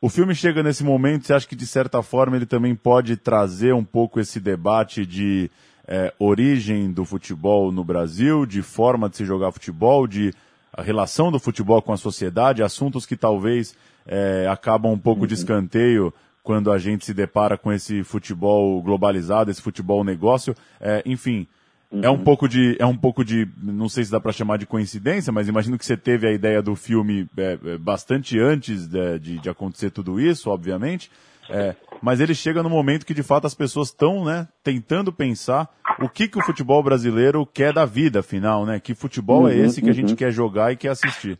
o 0.00 0.08
filme 0.08 0.34
chega 0.34 0.62
nesse 0.62 0.82
momento, 0.82 1.26
você 1.26 1.34
acha 1.34 1.46
que 1.46 1.56
de 1.56 1.66
certa 1.66 2.02
forma 2.02 2.36
ele 2.36 2.46
também 2.46 2.74
pode 2.74 3.16
trazer 3.16 3.74
um 3.74 3.84
pouco 3.84 4.20
esse 4.20 4.40
debate 4.40 5.04
de 5.04 5.50
é, 5.86 6.12
origem 6.18 6.90
do 6.92 7.04
futebol 7.04 7.72
no 7.72 7.84
Brasil, 7.84 8.46
de 8.46 8.62
forma 8.62 9.08
de 9.08 9.16
se 9.16 9.24
jogar 9.24 9.52
futebol, 9.52 10.06
de 10.06 10.32
a 10.78 10.82
relação 10.82 11.32
do 11.32 11.40
futebol 11.40 11.82
com 11.82 11.92
a 11.92 11.96
sociedade, 11.96 12.62
assuntos 12.62 13.04
que 13.04 13.16
talvez 13.16 13.76
é, 14.06 14.46
acabam 14.48 14.92
um 14.92 14.98
pouco 14.98 15.22
uhum. 15.22 15.26
de 15.26 15.34
escanteio 15.34 16.14
quando 16.40 16.70
a 16.70 16.78
gente 16.78 17.04
se 17.04 17.12
depara 17.12 17.58
com 17.58 17.72
esse 17.72 18.04
futebol 18.04 18.80
globalizado, 18.80 19.50
esse 19.50 19.60
futebol 19.60 20.04
negócio. 20.04 20.54
É, 20.80 21.02
enfim, 21.04 21.48
Uhum. 21.90 22.02
É 22.02 22.10
um 22.10 22.18
pouco 22.18 22.46
de, 22.46 22.76
é 22.78 22.84
um 22.84 22.96
pouco 22.96 23.24
de, 23.24 23.48
não 23.56 23.88
sei 23.88 24.04
se 24.04 24.10
dá 24.10 24.20
para 24.20 24.30
chamar 24.30 24.58
de 24.58 24.66
coincidência, 24.66 25.32
mas 25.32 25.48
imagino 25.48 25.78
que 25.78 25.86
você 25.86 25.96
teve 25.96 26.28
a 26.28 26.32
ideia 26.32 26.60
do 26.60 26.76
filme 26.76 27.26
é, 27.34 27.58
é, 27.64 27.78
bastante 27.78 28.38
antes 28.38 28.86
de, 28.86 29.18
de, 29.18 29.38
de, 29.38 29.48
acontecer 29.48 29.90
tudo 29.90 30.20
isso, 30.20 30.50
obviamente. 30.50 31.10
É, 31.48 31.74
mas 32.02 32.20
ele 32.20 32.34
chega 32.34 32.62
no 32.62 32.68
momento 32.68 33.06
que 33.06 33.14
de 33.14 33.22
fato 33.22 33.46
as 33.46 33.54
pessoas 33.54 33.88
estão, 33.88 34.22
né, 34.22 34.46
tentando 34.62 35.10
pensar 35.10 35.66
o 36.00 36.08
que 36.08 36.28
que 36.28 36.38
o 36.38 36.44
futebol 36.44 36.82
brasileiro 36.82 37.46
quer 37.46 37.72
da 37.72 37.84
vida, 37.84 38.20
afinal, 38.20 38.64
né? 38.64 38.78
Que 38.80 38.94
futebol 38.94 39.48
é 39.48 39.54
uhum, 39.54 39.60
é 39.60 39.64
esse 39.64 39.82
que 39.82 39.90
a 39.90 39.94
gente 39.94 40.10
uhum. 40.10 40.16
quer 40.16 40.30
jogar 40.30 40.72
e 40.72 40.76
quer 40.76 40.90
assistir? 40.90 41.38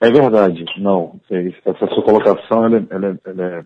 É 0.00 0.10
verdade, 0.10 0.64
não. 0.78 1.20
Essa 1.30 1.86
sua 1.88 2.04
colocação, 2.04 2.64
ela, 2.64 2.86
ela, 2.90 3.18
ela 3.24 3.44
é 3.44 3.64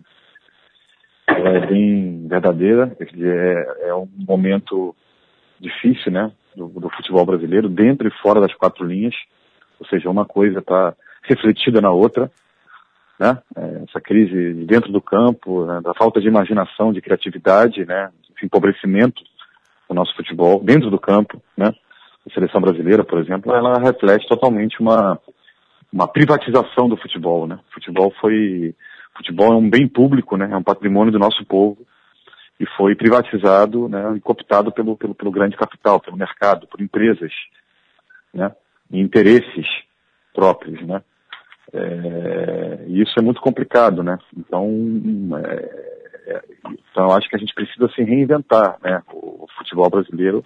ela 1.27 1.49
é 1.57 1.65
bem 1.65 2.27
verdadeira, 2.27 2.95
é, 2.99 3.87
é 3.89 3.95
um 3.95 4.07
momento 4.27 4.95
difícil, 5.59 6.11
né, 6.11 6.31
do, 6.55 6.67
do, 6.67 6.89
futebol 6.89 7.25
brasileiro, 7.25 7.69
dentro 7.69 8.07
e 8.07 8.21
fora 8.21 8.41
das 8.41 8.53
quatro 8.53 8.85
linhas, 8.85 9.15
ou 9.79 9.87
seja, 9.87 10.09
uma 10.09 10.25
coisa 10.25 10.59
está 10.59 10.93
refletida 11.23 11.79
na 11.79 11.91
outra, 11.91 12.29
né, 13.19 13.37
é, 13.55 13.83
essa 13.87 14.01
crise 14.01 14.65
dentro 14.65 14.91
do 14.91 15.01
campo, 15.01 15.65
né, 15.65 15.79
da 15.81 15.93
falta 15.93 16.19
de 16.19 16.27
imaginação, 16.27 16.91
de 16.91 17.01
criatividade, 17.01 17.85
né, 17.85 18.11
empobrecimento 18.43 19.21
do 19.87 19.95
nosso 19.95 20.15
futebol 20.15 20.63
dentro 20.63 20.89
do 20.89 20.99
campo, 20.99 21.41
né, 21.57 21.73
a 22.25 22.33
seleção 22.33 22.61
brasileira, 22.61 23.03
por 23.03 23.19
exemplo, 23.19 23.53
ela 23.53 23.79
reflete 23.79 24.27
totalmente 24.27 24.79
uma, 24.79 25.19
uma 25.91 26.07
privatização 26.07 26.87
do 26.87 26.97
futebol, 26.97 27.47
né, 27.47 27.59
o 27.69 27.73
futebol 27.73 28.13
foi 28.19 28.73
futebol 29.15 29.53
é 29.53 29.55
um 29.55 29.69
bem 29.69 29.87
público, 29.87 30.35
né? 30.37 30.49
É 30.51 30.57
um 30.57 30.63
patrimônio 30.63 31.11
do 31.11 31.19
nosso 31.19 31.45
povo 31.45 31.77
e 32.59 32.65
foi 32.77 32.95
privatizado, 32.95 33.87
né? 33.87 34.15
E 34.15 34.19
cooptado 34.19 34.71
pelo, 34.71 34.97
pelo, 34.97 35.15
pelo 35.15 35.31
grande 35.31 35.55
capital, 35.55 35.99
pelo 35.99 36.17
mercado, 36.17 36.67
por 36.67 36.81
empresas, 36.81 37.31
né? 38.33 38.51
E 38.91 38.99
interesses 38.99 39.67
próprios, 40.33 40.81
né? 40.85 41.01
É, 41.71 42.85
isso 42.87 43.17
é 43.17 43.21
muito 43.21 43.41
complicado, 43.41 44.03
né? 44.03 44.17
Então, 44.35 44.69
é, 45.43 45.92
é, 46.25 46.41
então 46.91 47.11
acho 47.11 47.29
que 47.29 47.35
a 47.35 47.39
gente 47.39 47.53
precisa 47.53 47.87
se 47.89 48.03
reinventar, 48.03 48.77
né? 48.81 49.01
O, 49.11 49.43
o 49.43 49.47
futebol 49.57 49.89
brasileiro 49.89 50.43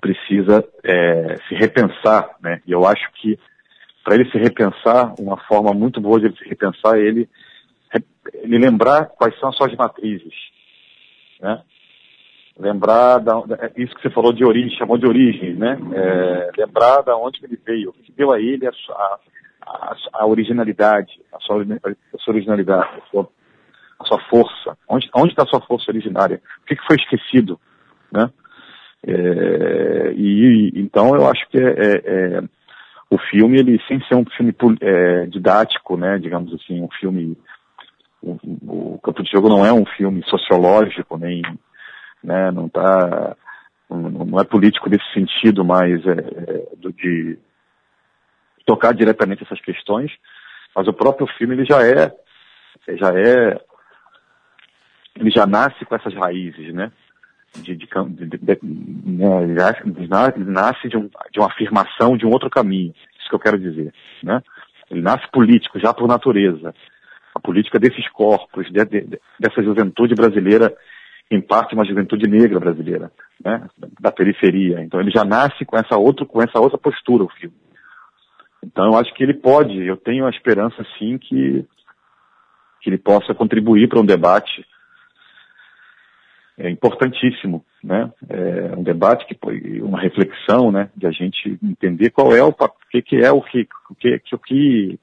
precisa 0.00 0.64
é, 0.82 1.36
se 1.48 1.54
repensar, 1.54 2.36
né? 2.40 2.60
E 2.66 2.72
eu 2.72 2.86
acho 2.86 3.10
que 3.14 3.38
para 4.04 4.16
ele 4.16 4.30
se 4.30 4.38
repensar, 4.38 5.14
uma 5.18 5.36
forma 5.46 5.72
muito 5.72 6.00
boa 6.00 6.18
de 6.18 6.26
ele 6.26 6.36
se 6.36 6.48
repensar 6.48 6.98
é 6.98 7.02
ele, 7.02 7.28
ele 8.34 8.58
lembrar 8.58 9.06
quais 9.06 9.38
são 9.38 9.48
as 9.48 9.56
suas 9.56 9.74
matrizes. 9.76 10.34
Né? 11.40 11.62
Lembrar 12.58 13.18
da, 13.18 13.34
é 13.60 13.72
isso 13.80 13.94
que 13.94 14.02
você 14.02 14.10
falou 14.10 14.32
de 14.32 14.44
origem, 14.44 14.76
chamou 14.76 14.98
de 14.98 15.06
origem, 15.06 15.54
né? 15.54 15.78
É, 15.94 16.50
lembrar 16.58 17.02
da 17.02 17.16
onde 17.16 17.40
ele 17.44 17.58
veio, 17.64 17.90
o 17.90 17.92
que 17.92 18.12
deu 18.12 18.30
a 18.32 18.40
ele 18.40 18.66
a, 18.66 18.70
a, 18.70 19.18
a 20.12 20.26
originalidade, 20.26 21.20
a 21.32 21.40
sua, 21.40 21.62
a 21.62 22.18
sua 22.18 22.34
originalidade, 22.34 22.88
a 22.98 23.10
sua, 23.10 23.28
a 23.98 24.04
sua 24.04 24.20
força. 24.28 24.76
Onde 24.88 25.06
está 25.30 25.42
a 25.42 25.46
sua 25.46 25.60
força 25.60 25.90
originária? 25.90 26.40
O 26.62 26.66
que, 26.66 26.76
que 26.76 26.86
foi 26.86 26.96
esquecido, 26.96 27.58
né? 28.10 28.30
É, 29.04 30.12
e 30.14 30.72
então 30.76 31.14
eu 31.16 31.28
acho 31.28 31.48
que 31.48 31.58
é, 31.58 31.70
é, 31.70 32.36
é 32.36 32.42
o 33.10 33.18
filme, 33.18 33.58
ele 33.58 33.78
sem 33.86 34.00
ser 34.06 34.14
um 34.14 34.24
filme 34.24 34.54
é, 34.80 35.26
didático, 35.26 35.96
né, 35.98 36.18
digamos 36.18 36.54
assim, 36.54 36.80
um 36.80 36.88
filme, 36.98 37.36
o, 38.22 38.38
o, 38.94 38.98
Campo 39.02 39.22
de 39.22 39.30
Jogo 39.30 39.50
não 39.50 39.66
é 39.66 39.72
um 39.72 39.84
filme 39.84 40.22
sociológico, 40.24 41.18
nem, 41.18 41.42
né, 42.24 42.50
não 42.52 42.70
tá, 42.70 43.36
não, 43.90 44.24
não 44.24 44.40
é 44.40 44.44
político 44.44 44.88
nesse 44.88 45.04
sentido, 45.12 45.62
mas 45.62 46.00
é, 46.06 46.12
é, 46.12 46.90
de 46.90 47.38
tocar 48.64 48.92
diretamente 48.94 49.42
essas 49.44 49.60
questões, 49.60 50.10
mas 50.74 50.86
o 50.88 50.92
próprio 50.92 51.26
filme, 51.38 51.54
ele 51.54 51.64
já 51.64 51.84
é, 51.84 52.12
já 52.96 53.12
é, 53.14 53.60
ele 55.16 55.30
já 55.30 55.46
nasce 55.46 55.84
com 55.84 55.94
essas 55.94 56.14
raízes, 56.14 56.72
né, 56.72 56.90
de, 57.56 57.76
de, 57.76 57.86
de, 57.86 58.38
de 58.38 58.58
né, 59.04 59.46
nasce 60.38 60.88
de, 60.88 60.96
um, 60.96 61.10
de 61.30 61.38
uma 61.38 61.48
afirmação 61.48 62.16
de 62.16 62.24
um 62.26 62.30
outro 62.30 62.48
caminho. 62.48 62.94
Isso 63.18 63.28
que 63.28 63.34
eu 63.34 63.40
quero 63.40 63.58
dizer. 63.58 63.92
Né? 64.22 64.42
Ele 64.90 65.02
nasce 65.02 65.30
político, 65.30 65.78
já 65.78 65.92
por 65.92 66.08
natureza. 66.08 66.74
A 67.34 67.40
política 67.40 67.78
desses 67.78 68.08
corpos, 68.10 68.70
de, 68.70 68.84
de, 68.84 69.20
dessa 69.38 69.62
juventude 69.62 70.14
brasileira, 70.14 70.74
em 71.30 71.40
parte 71.40 71.74
uma 71.74 71.84
juventude 71.84 72.28
negra 72.28 72.60
brasileira, 72.60 73.10
né? 73.42 73.66
da 74.00 74.10
periferia. 74.10 74.82
Então 74.82 75.00
ele 75.00 75.10
já 75.10 75.24
nasce 75.24 75.64
com 75.64 75.76
essa, 75.76 75.96
com 76.26 76.42
essa 76.42 76.60
outra 76.60 76.78
postura, 76.78 77.24
o 77.24 77.28
filme. 77.28 77.54
Então 78.64 78.86
eu 78.86 78.96
acho 78.96 79.12
que 79.14 79.22
ele 79.22 79.34
pode, 79.34 79.76
eu 79.86 79.96
tenho 79.96 80.26
a 80.26 80.30
esperança 80.30 80.84
sim 80.98 81.18
que, 81.18 81.66
que 82.80 82.90
ele 82.90 82.98
possa 82.98 83.34
contribuir 83.34 83.88
para 83.88 84.00
um 84.00 84.06
debate 84.06 84.64
é 86.58 86.68
importantíssimo 86.70 87.64
né? 87.82 88.12
É 88.28 88.76
um 88.76 88.82
debate 88.82 89.26
que 89.26 89.36
uma 89.82 90.00
reflexão, 90.00 90.70
né? 90.70 90.88
De 90.96 91.06
a 91.06 91.10
gente 91.10 91.58
entender 91.62 92.10
qual 92.10 92.34
é 92.34 92.42
o 92.42 92.54
que, 92.90 93.02
que 93.02 93.16
é 93.16 93.30
o 93.32 93.42
que 93.42 93.66
o 93.90 93.94
que, 93.94 94.20
o 94.32 94.38
que 94.38 94.98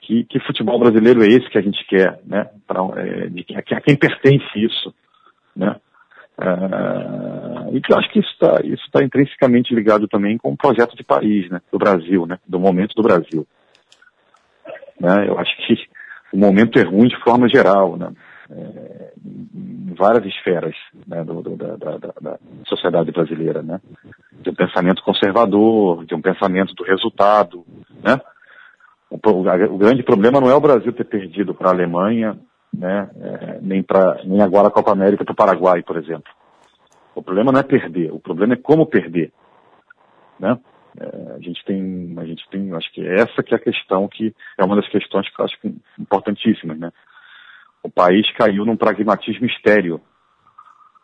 que, 0.00 0.24
que 0.24 0.40
futebol 0.40 0.80
brasileiro 0.80 1.22
é 1.22 1.28
esse 1.28 1.48
que 1.48 1.58
a 1.58 1.62
gente 1.62 1.84
quer, 1.86 2.18
né? 2.24 2.50
Pra, 2.66 2.80
é, 2.96 3.56
a 3.56 3.80
quem 3.80 3.96
pertence 3.96 4.46
isso, 4.56 4.92
né? 5.54 5.76
Uh, 6.38 7.76
e 7.76 7.80
que 7.80 7.92
eu 7.92 7.98
acho 7.98 8.10
que 8.10 8.20
isso 8.20 8.30
está 8.32 8.60
isso 8.64 8.90
tá 8.90 9.02
intrinsecamente 9.02 9.74
ligado 9.74 10.08
também 10.08 10.38
com 10.38 10.52
o 10.52 10.56
projeto 10.56 10.96
de 10.96 11.04
país, 11.04 11.48
né? 11.50 11.60
Do 11.70 11.78
Brasil, 11.78 12.26
né? 12.26 12.38
Do 12.46 12.58
momento 12.58 12.94
do 12.94 13.02
Brasil. 13.02 13.46
Né? 14.98 15.28
Eu 15.28 15.38
acho 15.38 15.54
que 15.66 15.74
o 16.32 16.38
momento 16.38 16.78
é 16.78 16.82
ruim 16.82 17.08
de 17.08 17.20
forma 17.22 17.48
geral, 17.48 17.96
né? 17.96 18.10
É, 18.50 19.12
em 19.54 19.94
várias 19.94 20.26
esferas 20.26 20.74
né, 21.06 21.24
do, 21.24 21.42
do, 21.42 21.56
da, 21.56 21.76
da, 21.76 21.96
da, 22.20 22.38
sociedade 22.66 23.10
brasileira, 23.10 23.62
né? 23.62 23.80
De 24.40 24.50
um 24.50 24.54
pensamento 24.54 25.02
conservador, 25.02 26.04
de 26.04 26.14
um 26.14 26.20
pensamento 26.20 26.74
do 26.74 26.84
resultado, 26.84 27.64
né? 28.02 28.20
O, 29.10 29.16
o 29.16 29.78
grande 29.78 30.02
problema 30.02 30.40
não 30.40 30.50
é 30.50 30.54
o 30.54 30.60
Brasil 30.60 30.92
ter 30.92 31.04
perdido 31.04 31.54
para 31.54 31.68
a 31.68 31.72
Alemanha, 31.72 32.38
né? 32.72 33.10
É, 33.20 33.58
nem 33.60 33.82
para 33.82 34.22
nem 34.24 34.40
agora 34.40 34.68
a 34.68 34.70
Copa 34.70 34.92
América 34.92 35.24
para 35.24 35.32
o 35.32 35.36
Paraguai, 35.36 35.82
por 35.82 35.96
exemplo. 35.96 36.32
O 37.14 37.22
problema 37.22 37.52
não 37.52 37.60
é 37.60 37.62
perder, 37.62 38.12
o 38.12 38.18
problema 38.18 38.54
é 38.54 38.56
como 38.56 38.86
perder, 38.86 39.32
né? 40.40 40.58
É, 40.98 41.34
a 41.36 41.38
gente 41.40 41.64
tem, 41.64 42.14
a 42.18 42.24
gente 42.24 42.46
tem, 42.50 42.72
acho 42.74 42.92
que 42.92 43.06
essa 43.06 43.42
que 43.42 43.54
é 43.54 43.56
a 43.56 43.60
questão 43.60 44.08
que 44.08 44.34
é 44.58 44.64
uma 44.64 44.76
das 44.76 44.88
questões 44.88 45.28
que 45.28 45.40
eu 45.40 45.44
acho 45.44 45.58
importantíssimas, 45.98 46.78
né? 46.78 46.92
O 47.82 47.90
país 47.90 48.30
caiu 48.32 48.64
num 48.64 48.76
pragmatismo 48.76 49.46
estéreo, 49.46 50.00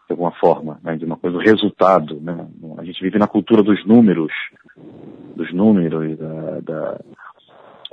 de 0.07 0.13
alguma 0.13 0.31
forma, 0.33 0.81
né? 0.83 0.97
de 0.97 1.05
uma 1.05 1.17
coisa 1.17 1.37
do 1.37 1.43
resultado, 1.43 2.21
né? 2.21 2.49
A 2.79 2.85
gente 2.85 3.03
vive 3.03 3.19
na 3.19 3.27
cultura 3.27 3.63
dos 3.63 3.85
números, 3.85 4.33
dos 5.35 5.53
números, 5.53 6.17
da, 6.17 6.61
da 6.61 7.01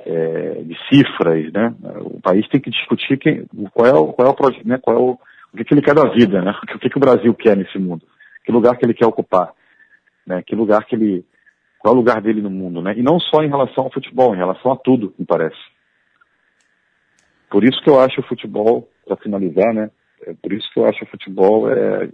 é, 0.06 0.64
de 0.64 0.78
cifras, 0.88 1.52
né? 1.52 1.74
O 2.02 2.22
país 2.22 2.48
tem 2.50 2.62
que 2.62 2.70
discutir 2.70 3.18
quem, 3.18 3.46
qual 3.74 3.88
é 3.88 3.94
o, 3.94 4.14
qual 4.14 4.28
é 4.28 4.32
o 4.32 4.68
né? 4.68 4.78
Qual 4.82 4.96
é 4.96 5.00
o, 5.00 5.12
o 5.12 5.58
que, 5.58 5.64
que 5.64 5.74
ele 5.74 5.82
quer 5.82 5.96
da 5.96 6.10
vida, 6.10 6.42
né? 6.42 6.52
O 6.52 6.80
que, 6.80 6.90
que 6.90 6.98
o 6.98 7.00
Brasil 7.00 7.34
quer 7.34 7.58
nesse 7.58 7.78
mundo? 7.80 8.06
Que 8.44 8.52
lugar 8.52 8.78
que 8.78 8.86
ele 8.86 8.94
quer 8.94 9.08
ocupar? 9.08 9.52
Né? 10.26 10.44
Que 10.46 10.56
lugar 10.56 10.86
que 10.86 10.96
ele 10.96 11.26
qual 11.80 11.94
é 11.94 11.98
o 11.98 12.00
lugar 12.00 12.20
dele 12.20 12.42
no 12.42 12.50
mundo, 12.50 12.82
né? 12.82 12.96
E 12.98 13.04
não 13.04 13.20
só 13.20 13.44
em 13.44 13.50
relação 13.50 13.84
ao 13.84 13.92
futebol, 13.92 14.34
em 14.34 14.40
relação 14.40 14.72
a 14.72 14.76
tudo, 14.76 15.14
me 15.20 15.26
parece. 15.26 15.58
Por 17.50 17.64
isso 17.64 17.80
que 17.84 17.90
eu 17.90 18.00
acho 18.00 18.22
o 18.22 18.28
futebol, 18.28 18.90
para 19.06 19.18
finalizar, 19.18 19.72
né? 19.74 19.92
É 20.26 20.34
por 20.34 20.52
isso 20.52 20.68
que 20.74 20.80
eu 20.80 20.86
acho 20.88 21.04
o 21.04 21.08
futebol 21.08 21.70
é 21.72 22.10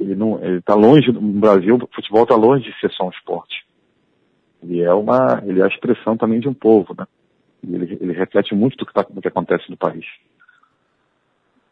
ele 0.00 0.14
não 0.14 0.42
ele 0.42 0.58
está 0.58 0.74
longe 0.74 1.10
no 1.12 1.20
Brasil, 1.20 1.76
o 1.76 1.94
futebol 1.94 2.22
está 2.22 2.34
longe 2.34 2.64
de 2.64 2.80
ser 2.80 2.90
só 2.92 3.06
um 3.06 3.10
esporte. 3.10 3.65
Ele 4.66 4.82
é 4.82 4.92
uma 4.92 5.42
ele 5.46 5.60
é 5.60 5.64
a 5.64 5.68
expressão 5.68 6.16
também 6.16 6.40
de 6.40 6.48
um 6.48 6.54
povo, 6.54 6.94
né? 6.98 7.06
Ele, 7.62 7.96
ele 8.00 8.12
reflete 8.12 8.54
muito 8.54 8.76
do 8.76 8.86
que, 8.86 8.92
tá, 8.92 9.04
do 9.08 9.20
que 9.20 9.28
acontece 9.28 9.70
no 9.70 9.76
país. 9.76 10.04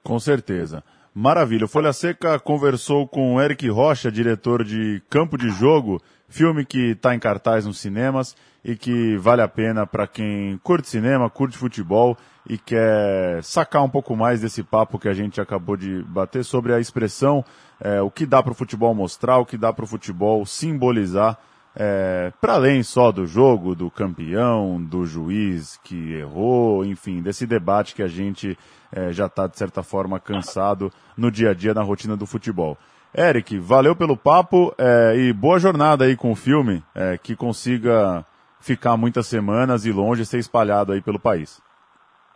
Com 0.02 0.18
certeza. 0.18 0.82
Maravilha. 1.14 1.66
O 1.66 1.68
Folha 1.68 1.92
Seca 1.92 2.38
conversou 2.40 3.06
com 3.06 3.40
Eric 3.40 3.68
Rocha, 3.68 4.10
diretor 4.10 4.64
de 4.64 5.00
Campo 5.08 5.38
de 5.38 5.48
Jogo, 5.50 6.00
filme 6.28 6.64
que 6.64 6.90
está 6.90 7.14
em 7.14 7.20
cartaz 7.20 7.64
nos 7.64 7.78
cinemas 7.78 8.36
e 8.64 8.74
que 8.74 9.16
vale 9.18 9.40
a 9.40 9.48
pena 9.48 9.86
para 9.86 10.06
quem 10.06 10.58
curte 10.62 10.88
cinema, 10.88 11.30
curte 11.30 11.56
futebol 11.56 12.16
e 12.48 12.58
quer 12.58 13.42
sacar 13.42 13.84
um 13.84 13.88
pouco 13.88 14.16
mais 14.16 14.40
desse 14.40 14.62
papo 14.62 14.98
que 14.98 15.08
a 15.08 15.14
gente 15.14 15.40
acabou 15.40 15.76
de 15.76 16.02
bater 16.02 16.44
sobre 16.44 16.72
a 16.72 16.80
expressão, 16.80 17.44
é, 17.80 18.00
o 18.02 18.10
que 18.10 18.26
dá 18.26 18.42
para 18.42 18.52
o 18.52 18.56
futebol 18.56 18.94
mostrar, 18.94 19.38
o 19.38 19.46
que 19.46 19.56
dá 19.56 19.72
para 19.72 19.84
o 19.84 19.88
futebol 19.88 20.44
simbolizar 20.44 21.38
é, 21.76 22.32
para 22.40 22.54
além 22.54 22.82
só 22.82 23.10
do 23.10 23.26
jogo, 23.26 23.74
do 23.74 23.90
campeão, 23.90 24.82
do 24.82 25.04
juiz 25.04 25.78
que 25.82 26.14
errou, 26.14 26.84
enfim, 26.84 27.20
desse 27.20 27.46
debate 27.46 27.94
que 27.94 28.02
a 28.02 28.08
gente 28.08 28.56
é, 28.92 29.12
já 29.12 29.26
está, 29.26 29.46
de 29.46 29.58
certa 29.58 29.82
forma, 29.82 30.20
cansado 30.20 30.92
no 31.16 31.30
dia 31.30 31.50
a 31.50 31.54
dia, 31.54 31.74
na 31.74 31.82
rotina 31.82 32.16
do 32.16 32.26
futebol. 32.26 32.78
Eric, 33.16 33.58
valeu 33.58 33.94
pelo 33.94 34.16
papo 34.16 34.74
é, 34.78 35.16
e 35.16 35.32
boa 35.32 35.58
jornada 35.58 36.04
aí 36.04 36.16
com 36.16 36.32
o 36.32 36.36
filme, 36.36 36.82
é, 36.94 37.18
que 37.18 37.36
consiga 37.36 38.24
ficar 38.60 38.96
muitas 38.96 39.26
semanas 39.26 39.84
e 39.84 39.92
longe 39.92 40.24
ser 40.24 40.38
espalhado 40.38 40.92
aí 40.92 41.00
pelo 41.00 41.18
país. 41.18 41.60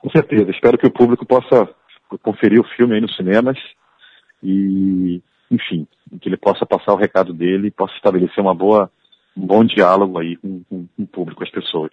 Com 0.00 0.10
certeza, 0.10 0.50
espero 0.50 0.78
que 0.78 0.86
o 0.86 0.92
público 0.92 1.26
possa 1.26 1.68
conferir 2.22 2.60
o 2.60 2.68
filme 2.76 2.94
aí 2.94 3.00
nos 3.00 3.16
cinemas 3.16 3.58
e, 4.42 5.20
enfim, 5.50 5.86
que 6.20 6.28
ele 6.28 6.36
possa 6.36 6.64
passar 6.64 6.92
o 6.92 6.96
recado 6.96 7.32
dele 7.32 7.70
possa 7.70 7.94
estabelecer 7.94 8.42
uma 8.42 8.54
boa 8.54 8.90
um 9.38 9.46
bom 9.46 9.64
diálogo 9.64 10.18
aí 10.18 10.36
com, 10.36 10.64
com, 10.64 10.86
com 10.86 11.02
o 11.02 11.06
público, 11.06 11.38
com 11.38 11.44
as 11.44 11.50
pessoas. 11.50 11.90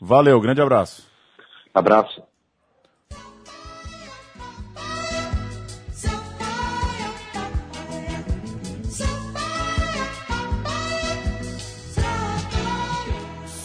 Valeu, 0.00 0.40
grande 0.40 0.60
abraço. 0.60 1.08
Abraço. 1.72 2.22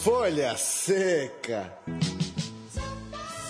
Folha 0.02 0.56
Seca. 0.56 1.70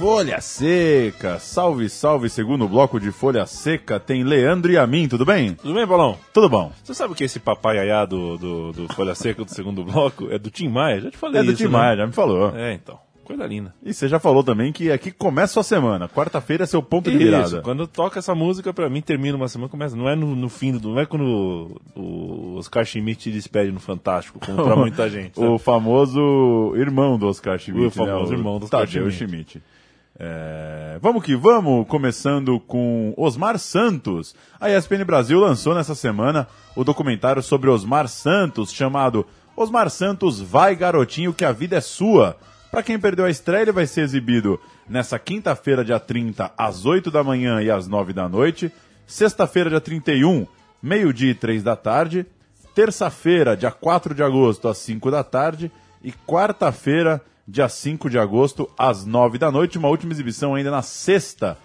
Folha 0.00 0.40
Seca. 0.40 1.38
Salve, 1.38 1.90
salve. 1.90 2.30
Segundo 2.30 2.66
bloco 2.66 2.98
de 2.98 3.12
Folha 3.12 3.44
Seca 3.44 4.00
tem 4.00 4.24
Leandro 4.24 4.72
e 4.72 4.78
a 4.78 4.86
mim, 4.86 5.06
tudo 5.06 5.26
bem? 5.26 5.52
Tudo 5.52 5.74
bem, 5.74 5.86
Paulão? 5.86 6.16
Tudo 6.32 6.48
bom. 6.48 6.72
Você 6.82 6.94
sabe 6.94 7.14
que 7.14 7.22
esse 7.22 7.38
papaiaiá 7.38 8.06
do, 8.06 8.38
do, 8.38 8.72
do 8.72 8.94
Folha 8.94 9.14
Seca 9.14 9.44
do 9.44 9.50
segundo 9.52 9.84
bloco 9.84 10.30
é 10.30 10.38
do 10.38 10.50
Tim 10.50 10.68
Maia? 10.68 11.02
Já 11.02 11.10
te 11.10 11.18
falei 11.18 11.42
É 11.42 11.44
do 11.44 11.50
isso, 11.52 11.58
Tim 11.58 11.64
né? 11.64 11.70
Maia, 11.78 11.96
já 11.98 12.06
me 12.06 12.14
falou. 12.14 12.56
É, 12.56 12.72
então. 12.72 12.98
Coisa 13.24 13.46
linda. 13.46 13.74
E 13.84 13.92
você 13.92 14.08
já 14.08 14.18
falou 14.18 14.42
também 14.42 14.72
que 14.72 14.90
aqui 14.90 15.10
começa 15.10 15.60
a 15.60 15.62
semana. 15.62 16.08
Quarta-feira 16.08 16.64
é 16.64 16.66
seu 16.66 16.82
ponto 16.82 17.10
de 17.10 17.18
virada. 17.18 17.44
Isso, 17.46 17.60
quando 17.62 17.86
toca 17.86 18.20
essa 18.20 18.34
música, 18.34 18.72
pra 18.72 18.88
mim, 18.88 19.02
termina 19.02 19.36
uma 19.36 19.48
semana, 19.48 19.68
começa. 19.68 19.94
Não 19.94 20.08
é 20.08 20.16
no, 20.16 20.34
no 20.34 20.48
fim 20.48 20.72
do. 20.78 20.92
Não 20.94 21.00
é 21.00 21.04
quando 21.04 21.78
o 21.94 22.56
Oscar 22.56 22.86
Schmidt 22.86 23.24
te 23.24 23.30
despede 23.30 23.70
no 23.70 23.78
Fantástico, 23.80 24.40
como 24.44 24.64
pra 24.64 24.74
muita 24.76 25.10
gente. 25.10 25.34
sabe? 25.34 25.46
O 25.46 25.58
famoso 25.58 26.72
irmão 26.74 27.18
do 27.18 27.26
Oscar 27.28 27.58
Schmidt. 27.58 27.86
O 27.86 27.90
famoso 27.90 28.32
né? 28.32 28.38
irmão 28.38 28.58
do 28.58 28.64
Oscar 28.64 28.80
Tadeu 28.86 29.10
Schmidt. 29.10 29.50
Schmidt. 29.50 29.62
É, 30.22 30.98
vamos 31.00 31.24
que 31.24 31.34
vamos, 31.34 31.88
começando 31.88 32.60
com 32.60 33.14
Osmar 33.16 33.58
Santos. 33.58 34.34
A 34.60 34.68
ESPN 34.70 35.02
Brasil 35.02 35.40
lançou 35.40 35.74
nessa 35.74 35.94
semana 35.94 36.46
o 36.76 36.84
documentário 36.84 37.42
sobre 37.42 37.70
Osmar 37.70 38.06
Santos, 38.06 38.70
chamado 38.70 39.26
Osmar 39.56 39.88
Santos 39.88 40.38
Vai 40.38 40.76
Garotinho, 40.76 41.32
que 41.32 41.42
a 41.42 41.52
vida 41.52 41.78
é 41.78 41.80
sua. 41.80 42.36
Para 42.70 42.82
quem 42.82 42.98
perdeu 42.98 43.24
a 43.24 43.30
estreia, 43.30 43.62
ele 43.62 43.72
vai 43.72 43.86
ser 43.86 44.02
exibido 44.02 44.60
nessa 44.86 45.18
quinta-feira, 45.18 45.82
dia 45.82 45.98
30, 45.98 46.52
às 46.56 46.84
8 46.84 47.10
da 47.10 47.24
manhã 47.24 47.62
e 47.62 47.70
às 47.70 47.88
9 47.88 48.12
da 48.12 48.28
noite. 48.28 48.70
Sexta-feira, 49.06 49.70
dia 49.70 49.80
31, 49.80 50.46
meio-dia 50.82 51.30
e 51.30 51.34
3 51.34 51.62
da 51.62 51.76
tarde. 51.76 52.26
Terça-feira, 52.74 53.56
dia 53.56 53.70
4 53.70 54.14
de 54.14 54.22
agosto, 54.22 54.68
às 54.68 54.76
5 54.76 55.10
da 55.10 55.24
tarde. 55.24 55.72
E 56.04 56.12
quarta-feira, 56.12 57.22
dia 57.50 57.68
5 57.68 58.08
de 58.08 58.18
agosto, 58.18 58.70
às 58.78 59.04
9 59.04 59.36
da 59.36 59.50
noite. 59.50 59.76
Uma 59.76 59.88
última 59.88 60.12
exibição 60.12 60.54
ainda 60.54 60.70
na 60.70 60.82
sexta 60.82 61.58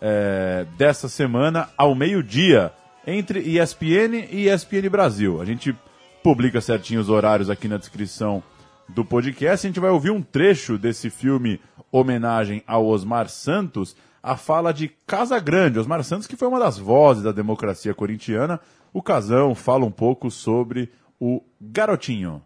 é, 0.00 0.66
dessa 0.76 1.08
semana, 1.08 1.70
ao 1.76 1.94
meio-dia, 1.94 2.72
entre 3.06 3.40
ESPN 3.40 4.28
e 4.30 4.48
ESPN 4.48 4.88
Brasil. 4.90 5.40
A 5.40 5.44
gente 5.44 5.74
publica 6.22 6.60
certinho 6.60 7.00
os 7.00 7.08
horários 7.08 7.48
aqui 7.48 7.66
na 7.66 7.78
descrição 7.78 8.42
do 8.88 9.04
podcast. 9.04 9.66
A 9.66 9.70
gente 9.70 9.80
vai 9.80 9.90
ouvir 9.90 10.10
um 10.10 10.20
trecho 10.20 10.76
desse 10.76 11.08
filme 11.08 11.58
homenagem 11.90 12.62
ao 12.66 12.86
Osmar 12.86 13.28
Santos, 13.28 13.96
a 14.22 14.36
fala 14.36 14.72
de 14.72 14.88
Casa 15.06 15.40
Grande. 15.40 15.78
Osmar 15.78 16.04
Santos, 16.04 16.26
que 16.26 16.36
foi 16.36 16.48
uma 16.48 16.60
das 16.60 16.78
vozes 16.78 17.22
da 17.22 17.32
democracia 17.32 17.94
corintiana. 17.94 18.60
O 18.92 19.02
Casão 19.02 19.54
fala 19.54 19.86
um 19.86 19.90
pouco 19.90 20.30
sobre 20.30 20.92
o 21.18 21.42
garotinho. 21.58 22.42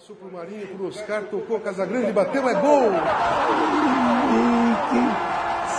Passou 0.00 0.16
pro 0.16 0.32
Marinho, 0.32 0.66
pro 0.68 0.88
Oscar, 0.88 1.24
tocou 1.24 1.60
Casagrande, 1.60 2.10
bateu, 2.10 2.48
é 2.48 2.54
gol! 2.54 2.90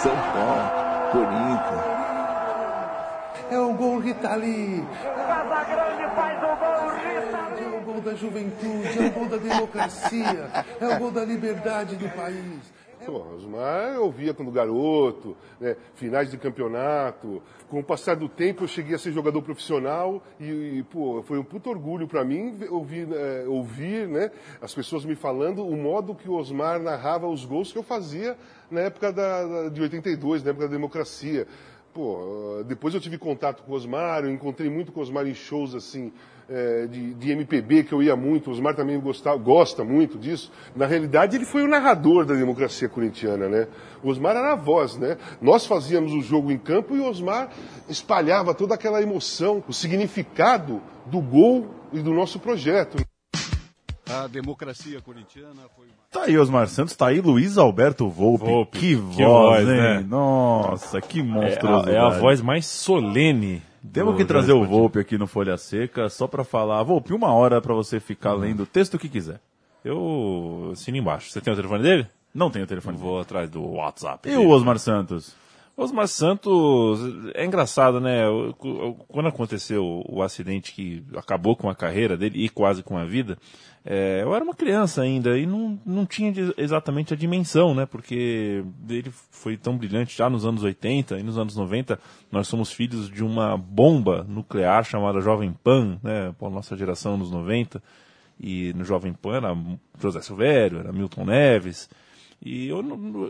São 0.04 0.16
Paulo, 0.16 1.12
Corinthians. 1.12 1.82
É 3.50 3.58
o 3.58 3.74
gol 3.74 3.98
Ritali! 3.98 4.88
Casagrande 5.28 6.16
faz 6.16 6.38
o 6.38 6.56
gol, 6.56 6.90
Rita. 7.00 7.64
É 7.64 7.68
o 7.76 7.82
gol 7.82 8.02
da 8.02 8.14
juventude, 8.14 9.00
é 9.00 9.08
o 9.08 9.12
gol 9.12 9.26
da 9.26 9.38
democracia, 9.38 10.52
é 10.80 10.88
o 10.88 11.00
gol 11.00 11.12
da 11.12 11.26
liberdade 11.26 11.96
do 11.96 12.08
país. 12.10 12.62
Pô, 13.06 13.24
Osmar 13.36 13.94
eu 13.96 14.12
via 14.12 14.34
quando 14.34 14.52
garoto, 14.52 15.36
né, 15.60 15.76
finais 15.96 16.30
de 16.30 16.38
campeonato. 16.38 17.42
Com 17.70 17.80
o 17.80 17.84
passar 17.84 18.16
do 18.16 18.28
tempo 18.30 18.64
eu 18.64 18.68
cheguei 18.68 18.96
a 18.96 18.98
ser 19.00 19.12
jogador 19.12 19.42
profissional 19.42 20.22
e, 20.40 20.44
e, 20.80 20.84
pô, 20.84 21.24
foi 21.24 21.40
um 21.40 21.44
puto 21.44 21.70
orgulho 21.70 22.08
para 22.08 22.24
mim 22.24 22.58
ouvir, 22.70 23.08
eh, 23.12 23.46
ouvir 23.48 24.08
né, 24.08 24.30
as 24.62 24.74
pessoas 24.74 25.04
me 25.06 25.16
falando 25.16 25.66
o 25.66 25.76
modo 25.76 26.14
que 26.14 26.30
o 26.30 26.34
Osmar 26.34 26.80
narrava 26.80 27.28
os 27.28 27.46
gols 27.46 27.72
que 27.72 27.78
eu 27.78 27.84
fazia 27.84 28.38
na 28.70 28.82
época 28.82 29.12
da- 29.12 29.70
de 29.70 29.82
82, 29.82 30.44
na 30.44 30.52
época 30.52 30.68
da 30.68 30.72
democracia. 30.72 31.48
Pô, 31.94 32.64
depois 32.68 32.94
eu 32.94 33.02
tive 33.02 33.18
contato 33.18 33.64
com 33.64 33.72
o 33.72 33.76
Osmar, 33.76 34.24
eu 34.24 34.32
encontrei 34.32 34.70
muito 34.70 34.92
com 34.92 35.00
o 35.00 35.04
Osmar 35.04 35.28
em 35.28 35.34
shows 35.34 35.76
assim, 35.76 36.12
é, 36.50 36.88
de, 36.88 37.14
de, 37.14 37.32
MPB 37.32 37.84
que 37.84 37.94
eu 37.94 38.04
ia 38.04 38.16
muito, 38.16 38.50
o 38.50 38.54
Osmar 38.54 38.76
também 38.76 39.00
gostava, 39.00 39.38
gosta 39.38 39.84
muito 39.84 40.18
disso. 40.18 40.52
Na 40.76 40.86
realidade, 40.86 41.36
ele 41.36 41.46
foi 41.46 41.64
o 41.64 41.68
narrador 41.68 42.26
da 42.26 42.34
democracia 42.34 42.90
corintiana, 42.90 43.48
né? 43.48 43.68
O 44.04 44.10
Osmar 44.10 44.36
era 44.36 44.52
a 44.52 44.56
voz, 44.56 44.98
né? 44.98 45.18
Nós 45.42 45.66
fazíamos 45.66 46.14
o 46.14 46.22
jogo 46.22 46.52
em 46.52 46.58
campo 46.58 46.96
e 46.96 47.00
o 47.00 47.08
Osmar 47.08 47.50
espalhava 47.88 48.54
toda 48.54 48.76
aquela 48.76 49.02
emoção, 49.02 49.64
o 49.68 49.74
significado 49.74 50.82
do 51.06 51.22
gol 51.22 51.70
e 51.94 52.00
do 52.00 52.14
nosso 52.14 52.40
projeto. 52.40 52.98
A 54.12 54.28
democracia 54.28 55.00
corintiana 55.02 55.62
foi. 55.76 55.88
Tá 56.12 56.24
aí 56.24 56.38
Osmar 56.38 56.68
Santos, 56.68 56.96
tá 56.96 57.08
aí 57.08 57.22
Luiz 57.22 57.58
Alberto 57.58 58.10
Volpe. 58.10 58.46
Volpe, 58.46 58.78
que, 58.80 58.88
que 59.16 59.24
voz, 59.24 59.68
hein? 59.68 59.76
né? 59.78 60.06
Nossa, 60.08 61.00
que 61.02 61.20
É 61.20 61.24
monstruoso. 61.24 61.90
a, 61.90 61.92
é 61.92 61.98
a 61.98 62.10
voz 62.10 62.42
mais 62.42 62.66
solene. 62.66 63.62
Temos 63.94 64.16
que 64.16 64.26
trazer 64.26 64.52
o 64.54 64.64
Volpe 64.64 65.00
aqui 65.00 65.18
no 65.18 65.26
Folha 65.26 65.58
Seca 65.58 66.08
só 66.10 66.28
pra 66.28 66.44
falar. 66.44 66.84
Volpe, 66.84 67.14
uma 67.14 67.34
hora 67.34 67.60
pra 67.62 67.74
você 67.74 68.00
ficar 68.00 68.34
lendo 68.34 68.64
o 68.64 68.66
texto 68.68 69.00
que 69.00 69.10
quiser. 69.10 69.40
Eu 69.84 70.70
assino 70.74 70.98
embaixo. 70.98 71.32
Você 71.32 71.42
tem 71.42 71.52
o 71.52 71.56
telefone 71.56 71.82
dele? 71.82 72.08
Não 72.34 72.50
tem 72.52 72.62
o 72.62 72.68
telefone. 72.68 72.98
Vou 72.98 73.20
atrás 73.20 73.50
do 73.50 73.64
WhatsApp. 73.74 74.28
E 74.30 74.32
dele. 74.34 74.46
o 74.46 74.50
Osmar 74.50 74.78
Santos? 74.78 75.36
Osmar 75.76 76.08
Santos, 76.08 77.00
é 77.34 77.46
engraçado, 77.46 78.00
né? 78.00 78.24
Quando 79.08 79.28
aconteceu 79.28 80.04
o 80.08 80.22
acidente 80.22 80.74
que 80.74 81.04
acabou 81.16 81.56
com 81.56 81.70
a 81.70 81.76
carreira 81.76 82.18
dele 82.18 82.44
e 82.44 82.50
quase 82.50 82.84
com 82.84 82.98
a 82.98 83.06
vida, 83.06 83.38
é, 83.84 84.22
eu 84.22 84.36
era 84.36 84.44
uma 84.44 84.54
criança 84.54 85.02
ainda 85.02 85.38
e 85.38 85.46
não, 85.46 85.80
não 85.86 86.06
tinha 86.06 86.32
exatamente 86.58 87.14
a 87.14 87.18
dimensão, 87.18 87.74
né? 87.74 87.86
Porque 87.86 88.64
ele 88.88 89.12
foi 89.32 89.58
tão 89.58 89.78
brilhante 89.78 90.16
já 90.16 90.30
nos 90.30 90.46
anos 90.46 90.62
80 90.62 91.18
e 91.18 91.24
nos 91.24 91.38
anos 91.38 91.56
90 91.56 92.00
nós 92.32 92.48
somos 92.48 92.72
filhos 92.72 93.10
de 93.10 93.24
uma 93.24 93.58
bomba 93.58 94.24
nuclear 94.28 94.84
chamada 94.84 95.20
Jovem 95.20 95.52
Pan, 95.64 96.00
né? 96.04 96.34
Pô, 96.38 96.50
nossa 96.50 96.78
geração 96.78 97.18
nos 97.18 97.32
90 97.32 97.82
e 98.40 98.74
no 98.74 98.84
Jovem 98.84 99.14
Pan 99.14 99.38
era 99.38 99.58
José 100.00 100.22
Silvério, 100.22 100.80
era 100.80 100.92
Milton 100.92 101.26
Neves. 101.26 101.90
E 102.44 102.70
eu, 102.70 102.80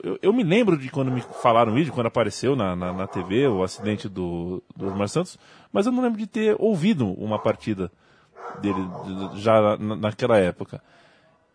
eu, 0.04 0.20
eu 0.22 0.34
me 0.34 0.42
lembro 0.42 0.78
de 0.78 0.90
quando 0.90 1.12
me 1.12 1.20
falaram 1.22 1.78
isso, 1.78 1.92
quando 1.92 2.08
apareceu 2.08 2.56
na, 2.56 2.76
na, 2.76 2.94
na 2.94 3.08
TV 3.08 3.46
o 3.48 3.62
acidente 3.62 4.08
do, 4.08 4.64
do 4.76 4.88
Osmar 4.88 5.10
Santos, 5.10 5.38
mas 5.72 5.86
eu 5.86 5.92
não 5.92 6.02
lembro 6.02 6.18
de 6.18 6.26
ter 6.28 6.56
ouvido 6.58 7.06
uma 7.22 7.38
partida 7.38 7.92
dele 8.62 8.88
de- 8.88 9.42
já 9.42 9.78
na, 9.78 9.96
naquela 9.98 10.38
época. 10.38 10.82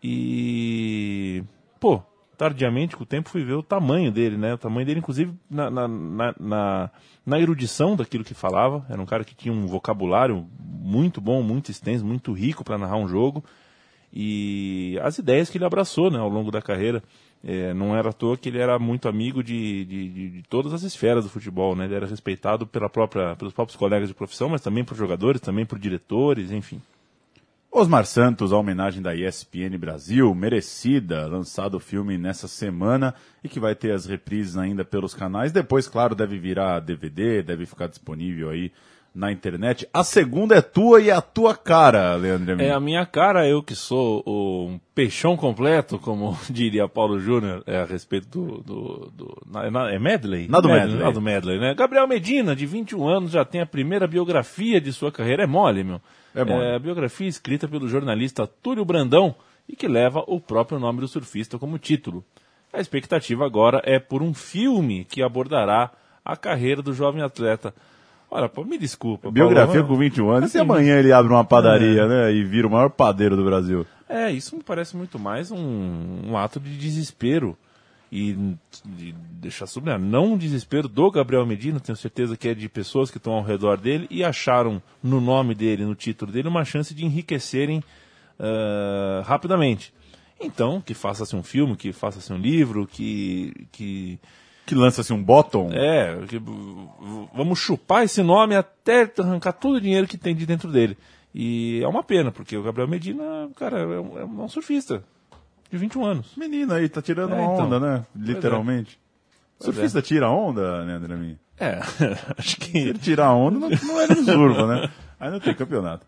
E, 0.03 1.43
pô, 1.79 1.99
tardiamente, 2.37 2.95
com 2.95 3.01
o 3.01 3.07
tempo, 3.07 3.29
fui 3.29 3.43
ver 3.43 3.53
o 3.55 3.63
tamanho 3.63 4.11
dele, 4.11 4.37
né? 4.37 4.53
O 4.53 4.57
tamanho 4.59 4.85
dele, 4.85 4.99
inclusive, 4.99 5.33
na, 5.49 5.71
na, 5.71 5.87
na, 5.87 6.35
na, 6.39 6.91
na 7.25 7.39
erudição 7.39 7.95
daquilo 7.95 8.23
que 8.23 8.35
falava. 8.35 8.85
Era 8.87 9.01
um 9.01 9.05
cara 9.07 9.23
que 9.23 9.33
tinha 9.33 9.51
um 9.51 9.65
vocabulário 9.65 10.47
muito 10.59 11.19
bom, 11.19 11.41
muito 11.41 11.71
extenso, 11.71 12.05
muito 12.05 12.31
rico 12.33 12.63
para 12.63 12.77
narrar 12.77 12.97
um 12.97 13.07
jogo 13.07 13.43
e 14.11 14.97
as 15.03 15.17
ideias 15.17 15.49
que 15.49 15.57
ele 15.57 15.65
abraçou 15.65 16.09
né, 16.09 16.17
ao 16.17 16.29
longo 16.29 16.51
da 16.51 16.61
carreira. 16.61 17.03
É, 17.43 17.73
não 17.73 17.95
era 17.95 18.09
à 18.09 18.13
toa 18.13 18.35
que 18.37 18.49
ele 18.49 18.57
era 18.57 18.77
muito 18.79 19.07
amigo 19.07 19.43
de, 19.43 19.85
de, 19.85 20.09
de- 20.09 20.29
de 20.29 20.43
todas 20.49 20.73
as 20.73 20.83
esferas 20.83 21.23
do 21.23 21.29
futebol. 21.29 21.75
Né? 21.75 21.85
Ele 21.85 21.95
era 21.95 22.07
respeitado 22.07 22.65
pela 22.67 22.89
própria, 22.89 23.35
pelos 23.35 23.53
próprios 23.53 23.77
colegas 23.77 24.07
de 24.09 24.13
profissão, 24.15 24.49
mas 24.49 24.61
também 24.61 24.83
por 24.83 24.97
jogadores, 24.97 25.39
também 25.41 25.65
por 25.65 25.77
diretores, 25.79 26.51
enfim. 26.51 26.81
Osmar 27.71 28.05
Santos, 28.05 28.51
a 28.51 28.57
homenagem 28.57 29.01
da 29.01 29.13
ESPN 29.13 29.77
Brasil, 29.77 30.33
merecida, 30.33 31.27
lançado 31.27 31.75
o 31.75 31.79
filme 31.79 32.17
nessa 32.17 32.47
semana 32.47 33.13
e 33.43 33.49
que 33.49 33.59
vai 33.59 33.75
ter 33.75 33.91
as 33.91 34.05
reprises 34.05 34.57
ainda 34.57 34.83
pelos 34.83 35.13
canais. 35.13 35.51
Depois, 35.51 35.87
claro, 35.87 36.15
deve 36.15 36.39
virar 36.39 36.79
DVD, 36.79 37.43
deve 37.43 37.65
ficar 37.65 37.87
disponível 37.87 38.49
aí 38.49 38.71
na 39.17 39.31
internet. 39.31 39.87
A 39.91 40.03
segunda 40.03 40.55
é 40.55 40.61
tua 40.61 41.01
e 41.01 41.09
é 41.09 41.13
a 41.13 41.21
tua 41.21 41.55
cara, 41.55 42.15
Leandro 42.15 42.53
Amin. 42.53 42.63
É 42.63 42.71
a 42.71 42.79
minha 42.79 43.03
cara, 43.05 43.47
eu 43.47 43.63
que 43.63 43.73
sou 43.75 44.21
o- 44.25 44.67
um 44.67 44.79
peixão 44.93 45.35
completo, 45.35 45.97
como 45.97 46.37
diria 46.49 46.87
Paulo 46.87 47.19
Júnior, 47.19 47.63
é, 47.65 47.77
a 47.77 47.85
respeito 47.85 48.27
do. 48.29 48.61
do, 48.61 49.11
do- 49.13 49.37
na- 49.51 49.71
na- 49.71 49.91
é 49.91 49.97
Medley? 49.97 50.47
Na 50.47 50.59
do 50.59 50.69
Medley. 50.69 50.99
Na 50.99 51.09
do 51.09 51.19
Medley, 51.21 51.59
né? 51.59 51.73
Gabriel 51.73 52.07
Medina, 52.07 52.55
de 52.55 52.65
21 52.67 53.07
anos, 53.07 53.31
já 53.31 53.43
tem 53.43 53.59
a 53.61 53.65
primeira 53.65 54.05
biografia 54.05 54.79
de 54.79 54.93
sua 54.93 55.11
carreira. 55.11 55.43
É 55.43 55.47
mole, 55.47 55.83
meu. 55.83 55.99
É 56.35 56.45
mole. 56.45 56.75
a 56.75 56.77
biografia 56.77 57.27
escrita 57.27 57.67
pelo 57.67 57.87
jornalista 57.89 58.45
Túlio 58.45 58.85
Brandão 58.85 59.33
e 59.67 59.75
que 59.75 59.87
leva 59.87 60.23
o 60.27 60.39
próprio 60.39 60.77
nome 60.79 60.99
do 61.01 61.07
surfista 61.07 61.57
como 61.57 61.79
título. 61.79 62.23
A 62.71 62.79
expectativa 62.79 63.45
agora 63.45 63.81
é 63.83 63.97
por 63.97 64.21
um 64.21 64.33
filme 64.33 65.03
que 65.05 65.23
abordará 65.23 65.89
a 66.23 66.35
carreira 66.37 66.81
do 66.83 66.93
jovem 66.93 67.23
atleta. 67.23 67.73
Olha, 68.29 68.49
pô, 68.49 68.63
me 68.63 68.77
desculpa. 68.77 69.31
Biografia 69.31 69.81
Paulo, 69.81 69.95
com 69.95 69.97
21 69.97 70.29
anos. 70.29 70.49
E 70.49 70.51
se 70.51 70.57
Assim, 70.57 70.69
amanhã 70.69 70.97
ele 70.99 71.13
abre 71.13 71.31
uma 71.31 71.45
padaria, 71.45 72.07
né? 72.07 72.33
E 72.33 72.43
vira 72.43 72.67
o 72.67 72.71
maior 72.71 72.89
padeiro 72.89 73.35
do 73.35 73.45
Brasil. 73.45 73.85
É, 74.09 74.31
isso 74.31 74.55
me 74.55 74.63
parece 74.63 74.95
muito 74.95 75.17
mais 75.17 75.51
um, 75.51 76.21
um 76.25 76.37
ato 76.37 76.59
de 76.59 76.77
desespero. 76.77 77.57
E 78.09 78.55
de 78.85 79.11
deixar 79.11 79.67
sublinhar, 79.67 79.99
não 79.99 80.33
um 80.33 80.37
desespero 80.37 80.87
do 80.87 81.11
Gabriel 81.11 81.45
Medina, 81.45 81.77
tenho 81.77 81.97
certeza 81.97 82.37
que 82.37 82.47
é 82.47 82.53
de 82.53 82.69
pessoas 82.69 83.11
que 83.11 83.17
estão 83.17 83.33
ao 83.33 83.43
redor 83.43 83.75
dele 83.75 84.07
e 84.09 84.23
acharam 84.23 84.81
no 85.03 85.19
nome 85.19 85.53
dele, 85.53 85.83
no 85.83 85.93
título 85.93 86.31
dele, 86.31 86.47
uma 86.47 86.63
chance 86.63 86.93
de 86.93 87.05
enriquecerem 87.05 87.83
ah, 88.39 89.23
rapidamente. 89.25 89.93
Então, 90.39 90.79
que 90.79 90.93
faça-se 90.93 91.35
um 91.35 91.41
filme, 91.41 91.75
que 91.75 91.91
faça-se 91.91 92.31
um 92.31 92.37
livro, 92.37 92.85
que, 92.85 93.67
que 93.71 94.19
Que 94.67 94.75
lança-se 94.75 95.11
um 95.13 95.23
bottom. 95.23 95.69
é, 95.71 96.15
que, 96.27 96.39
vamos 97.33 97.57
chupar 97.57 98.03
esse 98.03 98.21
nome 98.21 98.53
até 98.55 99.09
arrancar 99.17 99.53
todo 99.53 99.75
o 99.77 99.81
dinheiro 99.81 100.05
que 100.05 100.17
tem 100.17 100.35
de 100.35 100.45
dentro 100.45 100.69
dele. 100.71 100.95
E 101.33 101.81
é 101.83 101.87
uma 101.87 102.03
pena, 102.03 102.31
porque 102.31 102.55
o 102.57 102.61
Gabriel 102.61 102.87
Medina, 102.87 103.49
cara, 103.55 103.79
é 103.79 103.85
um, 103.99 104.19
é 104.19 104.25
um 104.25 104.47
surfista 104.49 105.01
de 105.71 105.77
21 105.77 106.05
anos. 106.05 106.27
Menino 106.35 106.73
aí, 106.73 106.89
tá 106.89 107.01
tirando 107.01 107.33
É, 107.33 107.35
uma 107.35 107.53
então. 107.53 107.65
onda, 107.65 107.79
né? 107.79 108.05
Literalmente. 108.15 108.99
Pois 109.57 109.73
Surfista 109.73 110.01
tira 110.01 110.29
onda, 110.29 110.83
Leandro 110.83 111.13
Amin? 111.13 111.37
É, 111.59 111.79
acho 112.37 112.49
Se 112.51 112.57
que. 112.57 112.77
ele 112.77 112.99
tirar 112.99 113.33
onda, 113.33 113.57
não, 113.59 113.69
não 113.69 114.01
é 114.01 114.07
surfa, 114.07 114.67
né? 114.67 114.89
Aí 115.19 115.31
não 115.31 115.39
tem 115.39 115.53
campeonato. 115.55 116.05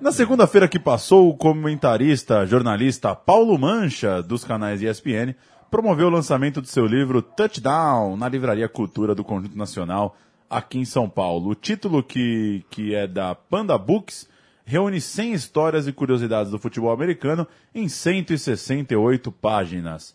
Na 0.00 0.12
segunda-feira 0.12 0.68
que 0.68 0.78
passou, 0.78 1.28
o 1.30 1.34
comentarista, 1.36 2.46
jornalista 2.46 3.14
Paulo 3.14 3.58
Mancha, 3.58 4.22
dos 4.22 4.44
canais 4.44 4.82
ESPN, 4.82 5.34
promoveu 5.70 6.06
o 6.08 6.10
lançamento 6.10 6.60
do 6.60 6.66
seu 6.66 6.86
livro 6.86 7.20
Touchdown 7.22 8.16
na 8.16 8.28
Livraria 8.28 8.68
Cultura 8.68 9.14
do 9.14 9.24
Conjunto 9.24 9.56
Nacional, 9.56 10.16
aqui 10.48 10.78
em 10.78 10.84
São 10.84 11.08
Paulo. 11.08 11.50
O 11.50 11.54
título, 11.54 12.02
que, 12.02 12.64
que 12.70 12.94
é 12.94 13.06
da 13.06 13.34
Panda 13.34 13.76
Books, 13.76 14.28
reúne 14.64 15.00
100 15.00 15.32
histórias 15.32 15.86
e 15.86 15.92
curiosidades 15.92 16.50
do 16.50 16.58
futebol 16.58 16.90
americano 16.90 17.46
em 17.74 17.88
168 17.88 19.30
páginas. 19.32 20.14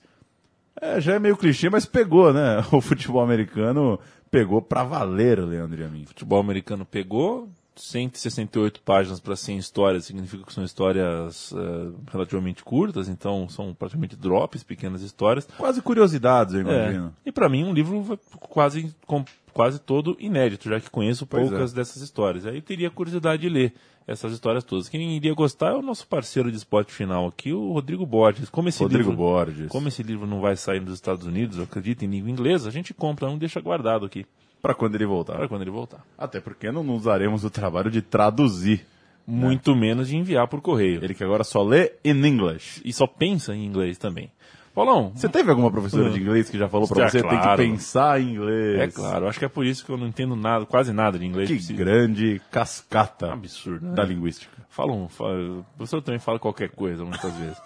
É, 0.79 0.99
já 0.99 1.13
é 1.15 1.19
meio 1.19 1.37
clichê, 1.37 1.69
mas 1.69 1.85
pegou, 1.85 2.33
né? 2.33 2.63
O 2.71 2.81
futebol 2.81 3.21
americano 3.21 3.99
pegou 4.29 4.61
pra 4.61 4.83
valer, 4.83 5.39
Leandro 5.39 5.81
e 5.81 5.83
a 5.85 5.89
mim. 5.89 6.05
Futebol 6.05 6.39
americano 6.39 6.85
pegou 6.85 7.49
168 7.75 8.81
páginas 8.81 9.19
para 9.19 9.35
100 9.35 9.57
histórias, 9.57 10.05
significa 10.05 10.43
que 10.43 10.53
são 10.53 10.63
histórias 10.63 11.53
eh, 11.55 11.91
relativamente 12.11 12.63
curtas, 12.63 13.07
então 13.07 13.47
são 13.49 13.73
praticamente 13.73 14.15
drops, 14.15 14.63
pequenas 14.63 15.01
histórias. 15.01 15.47
Quase 15.57 15.81
curiosidades, 15.81 16.53
eu 16.53 16.61
É, 16.61 16.63
imagino. 16.63 17.15
e 17.25 17.31
para 17.31 17.47
mim 17.49 17.63
um 17.63 17.73
livro 17.73 18.19
quase, 18.39 18.93
com- 19.07 19.23
quase 19.53 19.79
todo 19.79 20.15
inédito, 20.19 20.69
já 20.69 20.79
que 20.79 20.89
conheço 20.89 21.25
Pois 21.25 21.49
poucas 21.49 21.71
é. 21.73 21.75
dessas 21.75 22.01
histórias. 22.01 22.45
Aí 22.45 22.55
eu 22.57 22.61
teria 22.61 22.89
curiosidade 22.89 23.41
de 23.41 23.49
ler 23.49 23.73
essas 24.07 24.33
histórias 24.33 24.63
todas. 24.63 24.89
Quem 24.89 25.15
iria 25.15 25.33
gostar 25.33 25.67
é 25.71 25.75
o 25.75 25.81
nosso 25.81 26.07
parceiro 26.07 26.49
de 26.51 26.57
esporte 26.57 26.91
final 26.91 27.27
aqui, 27.27 27.53
o 27.53 27.71
Rodrigo 27.71 28.05
Borges. 28.05 28.49
Como 28.49 28.67
esse 28.67 28.81
Rodrigo 28.81 29.09
livro, 29.11 29.15
Borges. 29.17 29.67
Como 29.69 29.87
esse 29.87 30.03
livro 30.03 30.25
não 30.27 30.41
vai 30.41 30.55
sair 30.57 30.81
nos 30.81 30.93
Estados 30.95 31.25
Unidos, 31.25 31.57
eu 31.57 31.63
acredito, 31.63 32.03
em 32.03 32.07
língua 32.09 32.29
inglesa, 32.29 32.67
a 32.67 32.71
gente 32.71 32.93
compra 32.93 33.29
um 33.29 33.35
e 33.35 33.39
deixa 33.39 33.61
guardado 33.61 34.05
aqui, 34.05 34.25
Pra 34.61 34.73
quando 34.75 34.95
ele 34.95 35.05
voltar. 35.05 35.37
para 35.37 35.47
quando 35.47 35.61
ele 35.63 35.71
voltar. 35.71 36.03
Até 36.17 36.39
porque 36.39 36.71
não 36.71 36.83
nos 36.83 37.03
daremos 37.03 37.43
o 37.43 37.49
trabalho 37.49 37.89
de 37.89 38.01
traduzir. 38.01 38.85
Muito 39.25 39.75
menos 39.75 40.07
de 40.09 40.17
enviar 40.17 40.47
por 40.47 40.61
correio. 40.61 41.03
Ele 41.03 41.13
que 41.13 41.23
agora 41.23 41.43
só 41.43 41.63
lê 41.63 41.93
in 42.03 42.23
English. 42.25 42.81
E 42.83 42.91
só 42.91 43.05
pensa 43.07 43.55
em 43.55 43.65
inglês 43.65 43.97
também. 43.97 44.31
Paulão, 44.73 45.11
Você 45.15 45.27
teve 45.27 45.49
alguma 45.49 45.69
professora 45.69 46.09
de 46.09 46.19
inglês 46.19 46.49
que 46.49 46.57
já 46.57 46.69
falou 46.69 46.87
pra 46.87 47.05
É, 47.05 47.09
você 47.09 47.21
tem 47.21 47.29
que 47.29 47.35
claro. 47.43 47.61
pensar 47.61 48.21
em 48.21 48.31
inglês? 48.35 48.79
é 48.79 48.87
claro, 48.87 49.27
acho 49.27 49.37
que 49.37 49.43
é 49.43 49.49
por 49.49 49.65
isso 49.65 49.85
que 49.85 49.91
eu 49.91 49.97
não 49.97 50.07
entendo 50.07 50.33
nada, 50.35 50.65
quase 50.65 50.93
nada 50.93 51.19
de 51.19 51.25
inglês. 51.25 51.49
Que 51.49 51.55
Preciso- 51.55 51.77
grande 51.77 52.41
cascata 52.49 53.33
Absurdo, 53.33 53.85
né? 53.85 53.93
da 53.93 54.03
linguística. 54.03 54.51
Fala 54.69 54.93
um, 54.93 55.09
fala, 55.09 55.33
o 55.59 55.65
professor 55.75 56.01
também 56.01 56.19
fala 56.21 56.39
qualquer 56.39 56.69
coisa 56.69 57.03
muitas 57.03 57.33
vezes. 57.35 57.57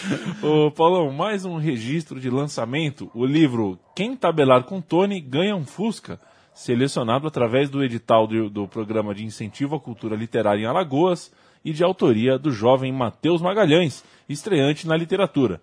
Ô, 0.42 0.70
Paulão, 0.70 1.10
mais 1.12 1.44
um 1.44 1.56
registro 1.56 2.20
de 2.20 2.30
lançamento. 2.30 3.10
O 3.14 3.24
livro 3.24 3.78
Quem 3.94 4.16
Tabelar 4.16 4.64
com 4.64 4.80
Tony 4.80 5.20
ganha 5.20 5.54
um 5.54 5.64
Fusca, 5.64 6.20
selecionado 6.54 7.26
através 7.26 7.70
do 7.70 7.82
edital 7.82 8.26
do, 8.26 8.48
do 8.48 8.68
Programa 8.68 9.14
de 9.14 9.24
Incentivo 9.24 9.76
à 9.76 9.80
Cultura 9.80 10.16
Literária 10.16 10.62
em 10.62 10.66
Alagoas 10.66 11.32
e 11.64 11.72
de 11.72 11.84
autoria 11.84 12.38
do 12.38 12.50
jovem 12.50 12.92
Matheus 12.92 13.40
Magalhães, 13.40 14.04
estreante 14.28 14.86
na 14.86 14.96
literatura. 14.96 15.60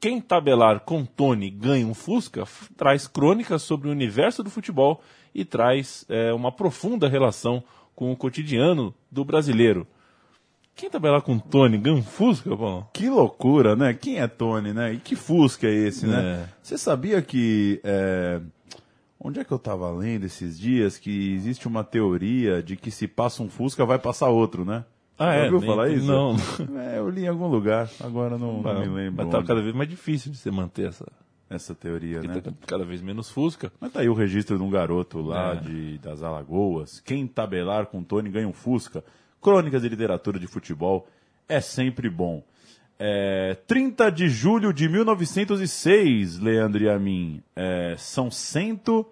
Quem 0.00 0.20
tabelar 0.20 0.80
com 0.80 1.04
Tony 1.04 1.50
ganha 1.50 1.86
um 1.86 1.94
Fusca 1.94 2.44
traz 2.76 3.06
crônicas 3.06 3.62
sobre 3.62 3.88
o 3.88 3.92
universo 3.92 4.42
do 4.42 4.50
futebol 4.50 5.02
e 5.34 5.44
traz 5.44 6.06
é, 6.08 6.32
uma 6.32 6.50
profunda 6.52 7.08
relação 7.08 7.62
com 7.94 8.10
o 8.10 8.16
cotidiano 8.16 8.94
do 9.10 9.24
brasileiro. 9.24 9.86
Quem 10.80 10.88
tabelar 10.88 11.20
com 11.20 11.38
Tony 11.38 11.76
ganha 11.76 11.94
um 11.94 12.02
Fusca, 12.02 12.56
bom? 12.56 12.88
Que 12.94 13.10
loucura, 13.10 13.76
né? 13.76 13.92
Quem 13.92 14.18
é 14.18 14.26
Tony, 14.26 14.72
né? 14.72 14.94
E 14.94 14.96
que 14.96 15.14
Fusca 15.14 15.66
é 15.66 15.74
esse, 15.74 16.06
né? 16.06 16.22
É. 16.22 16.48
Você 16.62 16.78
sabia 16.78 17.20
que. 17.20 17.78
é, 17.84 18.40
Onde 19.22 19.38
é 19.40 19.44
que 19.44 19.52
eu 19.52 19.58
tava 19.58 19.90
lendo 19.90 20.24
esses 20.24 20.58
dias 20.58 20.96
que 20.96 21.34
existe 21.34 21.68
uma 21.68 21.84
teoria 21.84 22.62
de 22.62 22.76
que 22.76 22.90
se 22.90 23.06
passa 23.06 23.42
um 23.42 23.50
Fusca 23.50 23.84
vai 23.84 23.98
passar 23.98 24.30
outro, 24.30 24.64
né? 24.64 24.86
Ah, 25.18 25.34
é? 25.34 25.44
ouviu 25.52 25.60
falar 25.60 25.90
isso? 25.90 26.06
Não. 26.06 26.34
É, 26.80 26.98
eu 26.98 27.10
li 27.10 27.24
em 27.24 27.28
algum 27.28 27.46
lugar, 27.46 27.90
agora 28.02 28.38
não, 28.38 28.62
não 28.62 28.80
me 28.80 28.86
lembro. 28.88 29.22
Mas 29.22 29.30
tá 29.30 29.36
onde. 29.36 29.46
cada 29.48 29.60
vez 29.60 29.74
mais 29.74 29.88
difícil 29.90 30.32
de 30.32 30.38
você 30.38 30.50
manter 30.50 30.88
essa. 30.88 31.06
Essa 31.50 31.74
teoria, 31.74 32.20
porque 32.20 32.36
né? 32.36 32.40
tá 32.40 32.52
cada 32.66 32.86
vez 32.86 33.02
menos 33.02 33.28
Fusca. 33.28 33.70
Mas 33.78 33.92
tá 33.92 34.00
aí 34.00 34.08
o 34.08 34.14
registro 34.14 34.56
de 34.56 34.62
um 34.62 34.70
garoto 34.70 35.20
lá 35.20 35.52
É. 35.52 35.56
de, 35.56 35.98
das 35.98 36.22
Alagoas. 36.22 37.00
Quem 37.00 37.26
tabelar 37.26 37.86
com 37.86 38.02
Tony 38.02 38.30
ganha 38.30 38.48
um 38.48 38.52
Fusca. 38.52 39.04
Crônicas 39.40 39.82
de 39.82 39.88
literatura 39.88 40.38
de 40.38 40.46
futebol 40.46 41.06
é 41.48 41.60
sempre 41.60 42.08
bom. 42.08 42.42
É, 42.98 43.56
30 43.66 44.10
de 44.10 44.28
julho 44.28 44.72
de 44.74 44.88
1906, 44.88 46.38
Leandro 46.38 46.82
e 46.82 46.88
a 46.88 46.98
mim. 46.98 47.42
É, 47.56 47.94
são 47.96 48.30
109 48.30 49.06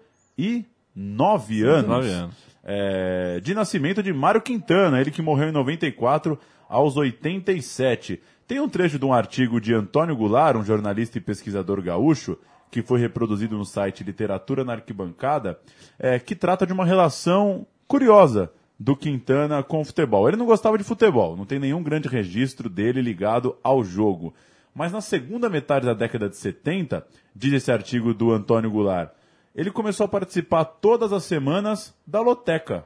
anos. 1.63 2.05
109 2.05 2.09
anos. 2.09 2.35
É, 2.63 3.39
de 3.41 3.55
nascimento 3.55 4.03
de 4.03 4.13
Mário 4.13 4.41
Quintana, 4.41 5.01
ele 5.01 5.09
que 5.09 5.23
morreu 5.23 5.49
em 5.49 5.51
94 5.51 6.39
aos 6.69 6.95
87. 6.97 8.21
Tem 8.47 8.59
um 8.59 8.69
trecho 8.69 8.99
de 8.99 9.05
um 9.05 9.13
artigo 9.13 9.59
de 9.59 9.73
Antônio 9.73 10.15
Goulart, 10.15 10.55
um 10.55 10.63
jornalista 10.63 11.17
e 11.17 11.21
pesquisador 11.21 11.81
gaúcho, 11.81 12.37
que 12.69 12.83
foi 12.83 12.99
reproduzido 12.99 13.57
no 13.57 13.65
site 13.65 14.03
Literatura 14.03 14.63
na 14.63 14.73
Arquibancada, 14.73 15.59
é, 15.97 16.19
que 16.19 16.35
trata 16.35 16.67
de 16.67 16.73
uma 16.73 16.85
relação 16.85 17.65
curiosa 17.87 18.51
do 18.79 18.95
Quintana 18.95 19.61
com 19.61 19.83
futebol. 19.83 20.27
Ele 20.27 20.37
não 20.37 20.45
gostava 20.45 20.77
de 20.77 20.83
futebol, 20.83 21.35
não 21.35 21.45
tem 21.45 21.59
nenhum 21.59 21.83
grande 21.83 22.07
registro 22.07 22.69
dele 22.69 23.01
ligado 23.01 23.57
ao 23.61 23.83
jogo. 23.83 24.33
Mas 24.73 24.91
na 24.91 25.01
segunda 25.01 25.49
metade 25.49 25.85
da 25.85 25.93
década 25.93 26.29
de 26.29 26.37
70, 26.37 27.05
diz 27.35 27.53
esse 27.53 27.71
artigo 27.71 28.13
do 28.13 28.31
Antônio 28.31 28.71
Goulart, 28.71 29.11
ele 29.53 29.71
começou 29.71 30.05
a 30.05 30.07
participar 30.07 30.63
todas 30.63 31.11
as 31.11 31.23
semanas 31.23 31.93
da 32.07 32.21
loteca. 32.21 32.85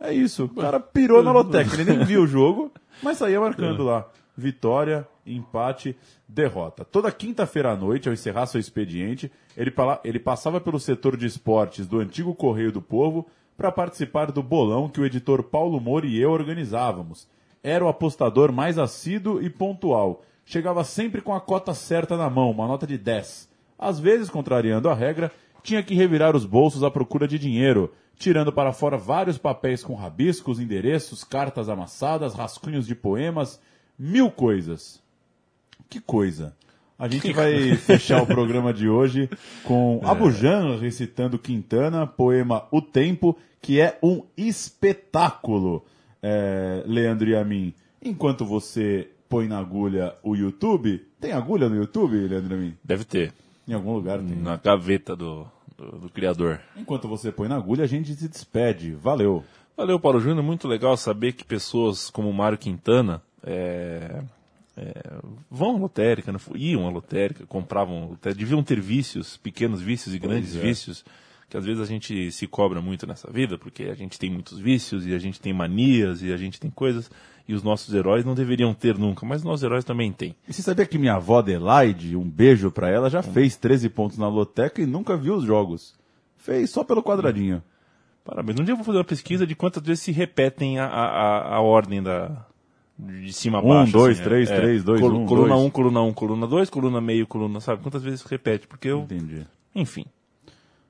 É 0.00 0.12
isso, 0.12 0.44
o 0.44 0.48
cara 0.48 0.78
pirou 0.80 1.22
na 1.22 1.32
loteca, 1.32 1.74
ele 1.74 1.84
nem 1.84 2.04
viu 2.04 2.22
o 2.22 2.26
jogo, 2.26 2.72
mas 3.02 3.18
saía 3.18 3.40
marcando 3.40 3.82
lá. 3.82 4.08
Vitória, 4.36 5.06
empate, 5.26 5.96
derrota. 6.28 6.84
Toda 6.84 7.10
quinta-feira 7.10 7.72
à 7.72 7.76
noite, 7.76 8.06
ao 8.08 8.14
encerrar 8.14 8.46
seu 8.46 8.60
expediente, 8.60 9.32
ele 9.56 10.20
passava 10.20 10.60
pelo 10.60 10.78
setor 10.78 11.16
de 11.16 11.26
esportes 11.26 11.86
do 11.86 11.98
antigo 11.98 12.34
Correio 12.34 12.70
do 12.70 12.80
Povo 12.80 13.26
para 13.56 13.72
participar 13.72 14.30
do 14.30 14.42
bolão 14.42 14.88
que 14.88 15.00
o 15.00 15.06
editor 15.06 15.42
Paulo 15.42 15.80
Moura 15.80 16.06
e 16.06 16.18
eu 16.18 16.30
organizávamos. 16.30 17.28
Era 17.62 17.84
o 17.84 17.88
apostador 17.88 18.52
mais 18.52 18.78
assíduo 18.78 19.42
e 19.42 19.48
pontual. 19.48 20.22
Chegava 20.44 20.84
sempre 20.84 21.20
com 21.20 21.34
a 21.34 21.40
cota 21.40 21.74
certa 21.74 22.16
na 22.16 22.30
mão, 22.30 22.50
uma 22.50 22.66
nota 22.66 22.86
de 22.86 22.96
10. 22.96 23.48
Às 23.78 23.98
vezes, 23.98 24.30
contrariando 24.30 24.88
a 24.88 24.94
regra, 24.94 25.32
tinha 25.62 25.82
que 25.82 25.94
revirar 25.94 26.36
os 26.36 26.44
bolsos 26.44 26.84
à 26.84 26.90
procura 26.90 27.26
de 27.26 27.38
dinheiro, 27.38 27.92
tirando 28.16 28.52
para 28.52 28.72
fora 28.72 28.96
vários 28.96 29.36
papéis 29.36 29.82
com 29.82 29.94
rabiscos, 29.94 30.60
endereços, 30.60 31.24
cartas 31.24 31.68
amassadas, 31.68 32.34
rascunhos 32.34 32.86
de 32.86 32.94
poemas, 32.94 33.60
mil 33.98 34.30
coisas. 34.30 35.02
Que 35.88 36.00
coisa! 36.00 36.54
A 36.98 37.08
gente 37.08 37.30
vai 37.30 37.76
fechar 37.76 38.22
o 38.22 38.26
programa 38.26 38.72
de 38.72 38.88
hoje 38.88 39.28
com 39.64 40.00
Abujan 40.04 40.78
recitando 40.78 41.38
Quintana, 41.38 42.06
poema 42.06 42.66
O 42.70 42.80
Tempo, 42.80 43.36
que 43.60 43.78
é 43.80 43.98
um 44.02 44.22
espetáculo, 44.34 45.84
é, 46.22 46.82
Leandro 46.86 47.28
e 47.28 47.36
a 47.36 47.44
mim. 47.44 47.74
Enquanto 48.02 48.46
você 48.46 49.10
põe 49.28 49.46
na 49.46 49.58
agulha 49.58 50.14
o 50.22 50.34
YouTube, 50.34 51.06
tem 51.20 51.32
agulha 51.32 51.68
no 51.68 51.76
YouTube, 51.76 52.16
Leandro 52.16 52.54
e 52.54 52.56
a 52.56 52.60
mim? 52.60 52.74
Deve 52.82 53.04
ter. 53.04 53.34
Em 53.68 53.74
algum 53.74 53.92
lugar 53.92 54.18
tem. 54.20 54.36
Na 54.36 54.56
gaveta 54.56 55.14
do, 55.14 55.46
do, 55.76 55.98
do 55.98 56.08
criador. 56.08 56.60
Enquanto 56.74 57.06
você 57.06 57.30
põe 57.30 57.46
na 57.46 57.56
agulha, 57.56 57.84
a 57.84 57.88
gente 57.88 58.14
se 58.14 58.26
despede. 58.26 58.92
Valeu. 58.92 59.44
Valeu, 59.76 60.00
Paulo 60.00 60.18
Júnior. 60.18 60.42
Muito 60.42 60.66
legal 60.66 60.96
saber 60.96 61.32
que 61.32 61.44
pessoas 61.44 62.08
como 62.08 62.32
Mário 62.32 62.56
Quintana 62.56 63.20
é, 63.42 64.22
é, 64.76 64.92
vão 65.50 65.76
à 65.76 65.78
lotérica, 65.78 66.34
iam 66.54 66.86
à 66.86 66.90
lotérica, 66.90 67.46
compravam, 67.46 68.10
lotérica, 68.10 68.38
deviam 68.38 68.62
ter 68.62 68.78
vícios, 68.78 69.36
pequenos 69.38 69.80
vícios 69.80 70.14
e 70.14 70.18
grandes 70.18 70.54
é. 70.54 70.60
vícios, 70.60 71.04
que 71.48 71.56
às 71.56 71.64
vezes 71.64 71.80
a 71.80 71.86
gente 71.86 72.30
se 72.30 72.46
cobra 72.46 72.82
muito 72.82 73.06
nessa 73.06 73.30
vida, 73.30 73.56
porque 73.56 73.84
a 73.84 73.94
gente 73.94 74.18
tem 74.18 74.30
muitos 74.30 74.58
vícios 74.58 75.06
e 75.06 75.14
a 75.14 75.18
gente 75.18 75.40
tem 75.40 75.52
manias 75.52 76.22
e 76.22 76.32
a 76.32 76.36
gente 76.36 76.60
tem 76.60 76.70
coisas, 76.70 77.10
e 77.48 77.54
os 77.54 77.62
nossos 77.62 77.94
heróis 77.94 78.24
não 78.24 78.34
deveriam 78.34 78.74
ter 78.74 78.98
nunca, 78.98 79.24
mas 79.24 79.42
nossos 79.42 79.62
heróis 79.62 79.84
também 79.84 80.12
têm. 80.12 80.34
E 80.46 80.52
você 80.52 80.60
sabia 80.60 80.84
que 80.84 80.98
minha 80.98 81.14
avó 81.14 81.38
Adelaide, 81.38 82.16
um 82.16 82.28
beijo 82.28 82.70
pra 82.70 82.90
ela, 82.90 83.08
já 83.08 83.22
fez 83.22 83.56
13 83.56 83.88
pontos 83.88 84.18
na 84.18 84.28
loteca 84.28 84.82
e 84.82 84.86
nunca 84.86 85.16
viu 85.16 85.36
os 85.36 85.44
jogos. 85.44 85.94
Fez 86.36 86.70
só 86.70 86.84
pelo 86.84 87.02
quadradinho. 87.02 87.62
Parabéns. 88.24 88.58
Um 88.58 88.64
dia 88.64 88.72
eu 88.72 88.76
vou 88.76 88.84
fazer 88.84 88.98
uma 88.98 89.04
pesquisa 89.04 89.46
de 89.46 89.54
quantas 89.54 89.82
vezes 89.82 90.02
se 90.02 90.10
repetem 90.10 90.80
a, 90.80 90.86
a, 90.86 91.54
a 91.54 91.60
ordem 91.60 92.02
da, 92.02 92.44
de 92.98 93.32
cima 93.32 93.58
a 93.58 93.62
Um, 93.62 93.68
baixo. 93.68 93.92
dois, 93.92 94.16
assim, 94.18 94.28
três, 94.28 94.50
é. 94.50 94.56
três, 94.60 94.82
dois, 94.84 95.00
Colu- 95.00 95.18
um, 95.20 95.26
Coluna 95.26 95.48
dois. 95.48 95.60
1, 95.60 95.64
um, 95.66 95.70
coluna 95.70 96.00
1, 96.02 96.06
um, 96.08 96.12
coluna 96.12 96.46
2, 96.46 96.70
coluna 96.70 97.00
meio, 97.00 97.26
coluna, 97.26 97.60
sabe? 97.60 97.82
Quantas 97.82 98.02
vezes 98.02 98.22
repete? 98.22 98.66
Porque 98.66 98.88
eu, 98.88 99.00
Entendi. 99.00 99.46
enfim, 99.74 100.04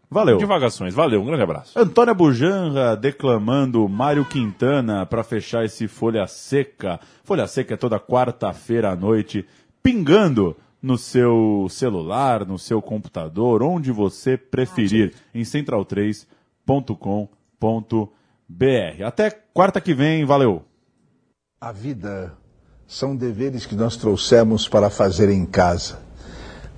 Valeu. 0.08 0.38
divagações. 0.38 0.94
Valeu, 0.94 1.20
um 1.20 1.26
grande 1.26 1.42
abraço. 1.42 1.76
Antônia 1.78 2.14
Bujanra 2.14 2.96
declamando 2.96 3.88
Mário 3.88 4.24
Quintana 4.24 5.04
para 5.04 5.24
fechar 5.24 5.64
esse 5.64 5.88
Folha 5.88 6.26
Seca. 6.28 7.00
Folha 7.24 7.46
Seca 7.48 7.74
é 7.74 7.76
toda 7.76 7.98
quarta-feira 7.98 8.92
à 8.92 8.96
noite, 8.96 9.44
pingando 9.82 10.56
no 10.80 10.96
seu 10.96 11.66
celular, 11.68 12.46
no 12.46 12.56
seu 12.58 12.80
computador, 12.80 13.64
onde 13.64 13.90
você 13.90 14.36
preferir, 14.36 15.12
em 15.34 15.42
central3.com.br. 17.58 19.04
Até 19.04 19.30
quarta 19.52 19.80
que 19.80 19.92
vem, 19.94 20.24
valeu! 20.24 20.62
A 21.58 21.72
vida 21.72 22.34
são 22.86 23.16
deveres 23.16 23.64
que 23.64 23.74
nós 23.74 23.96
trouxemos 23.96 24.68
para 24.68 24.90
fazer 24.90 25.30
em 25.30 25.46
casa. 25.46 25.98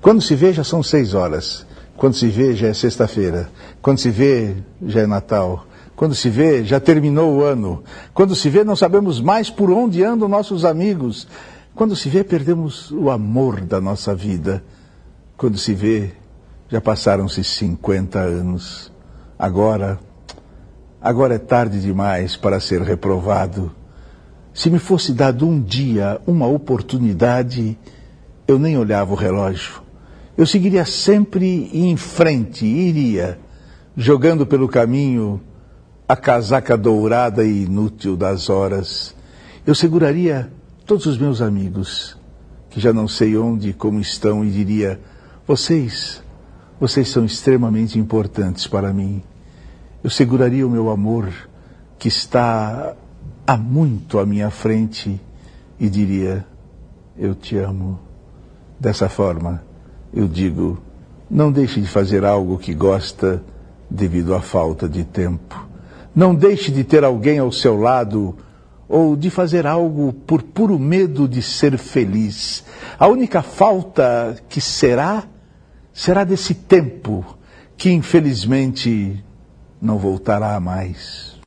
Quando 0.01 0.23
se 0.23 0.37
vê, 0.37 0.53
já 0.53 0.62
são 0.62 0.85
seis 0.85 1.14
horas. 1.14 1.67
Quando 1.97 2.14
se 2.14 2.29
vê, 2.29 2.55
já 2.55 2.69
é 2.69 2.73
sexta-feira. 2.73 3.51
Quando 3.83 3.99
se 3.99 4.09
vê, 4.09 4.55
já 4.87 5.01
é 5.01 5.07
Natal. 5.07 5.67
Quando 5.97 6.14
se 6.14 6.31
vê, 6.31 6.64
já 6.64 6.79
terminou 6.79 7.38
o 7.38 7.43
ano. 7.43 7.83
Quando 8.14 8.37
se 8.37 8.49
vê, 8.49 8.62
não 8.62 8.77
sabemos 8.77 9.21
mais 9.21 9.51
por 9.51 9.69
onde 9.73 10.05
andam 10.05 10.29
nossos 10.29 10.64
amigos. 10.64 11.27
Quando 11.75 11.97
se 11.97 12.09
vê, 12.09 12.23
perdemos 12.23 12.93
o 12.93 13.11
amor 13.11 13.62
da 13.62 13.81
nossa 13.81 14.14
vida. 14.14 14.62
Quando 15.37 15.59
se 15.59 15.75
vê, 15.75 16.12
já 16.69 16.81
passaram-se 16.81 17.43
50 17.43 18.21
anos. 18.21 18.93
Agora, 19.37 19.99
agora 21.01 21.35
é 21.35 21.38
tarde 21.38 21.81
demais 21.81 22.37
para 22.37 22.61
ser 22.61 22.81
reprovado. 22.81 23.77
Se 24.59 24.68
me 24.68 24.81
fosse 24.81 25.12
dado 25.12 25.47
um 25.47 25.62
dia, 25.62 26.21
uma 26.27 26.49
oportunidade, 26.49 27.79
eu 28.44 28.59
nem 28.59 28.77
olhava 28.77 29.12
o 29.12 29.16
relógio. 29.16 29.81
Eu 30.37 30.44
seguiria 30.44 30.85
sempre 30.85 31.71
em 31.73 31.97
frente, 31.97 32.66
iria, 32.66 33.38
jogando 33.97 34.44
pelo 34.44 34.66
caminho 34.66 35.40
a 36.09 36.16
casaca 36.16 36.77
dourada 36.77 37.44
e 37.44 37.66
inútil 37.66 38.16
das 38.16 38.51
horas. 38.51 39.14
Eu 39.64 39.77
seguraria 39.77 40.51
todos 40.85 41.07
os 41.07 41.16
meus 41.16 41.40
amigos, 41.40 42.16
que 42.68 42.81
já 42.81 42.92
não 42.92 43.07
sei 43.07 43.38
onde 43.38 43.68
e 43.68 43.73
como 43.73 44.01
estão, 44.01 44.44
e 44.44 44.51
diria: 44.51 45.01
Vocês, 45.47 46.21
vocês 46.81 47.09
são 47.09 47.25
extremamente 47.25 47.97
importantes 47.97 48.66
para 48.66 48.92
mim. 48.92 49.23
Eu 50.03 50.11
seguraria 50.11 50.66
o 50.66 50.71
meu 50.71 50.90
amor, 50.90 51.33
que 51.97 52.09
está 52.09 52.97
há 53.49 53.57
muito 53.57 54.19
à 54.19 54.27
minha 54.27 54.51
frente, 54.51 55.19
e 55.81 55.89
diria: 55.89 56.45
Eu 57.17 57.35
te 57.35 57.57
amo. 57.57 57.99
Dessa 58.79 59.09
forma, 59.09 59.63
eu 60.13 60.29
digo: 60.29 60.79
não 61.31 61.51
deixe 61.51 61.81
de 61.81 61.89
fazer 61.89 62.27
algo 62.27 62.59
que 62.59 62.75
gosta 62.75 63.43
devido 63.91 64.35
à 64.35 64.43
falta 64.43 64.87
de 64.87 65.03
tempo. 65.03 65.67
Não 66.15 66.35
deixe 66.35 66.71
de 66.71 66.85
ter 66.85 67.05
alguém 67.05 67.39
ao 67.39 67.51
seu 67.51 67.81
lado 67.81 68.37
ou 68.87 69.17
de 69.17 69.31
fazer 69.31 69.67
algo 69.67 70.13
por 70.13 70.43
puro 70.43 70.79
medo 70.79 71.27
de 71.27 71.41
ser 71.41 71.79
feliz. 71.79 72.65
A 72.99 73.09
única 73.09 73.41
falta 73.41 74.37
que 74.49 74.61
será, 74.61 75.25
será 75.93 76.23
desse 76.23 76.55
tempo 76.55 77.25
que 77.77 77.91
infelizmente 77.91 79.25
não 79.81 79.99
voltará 79.99 80.59
mais. 80.61 81.38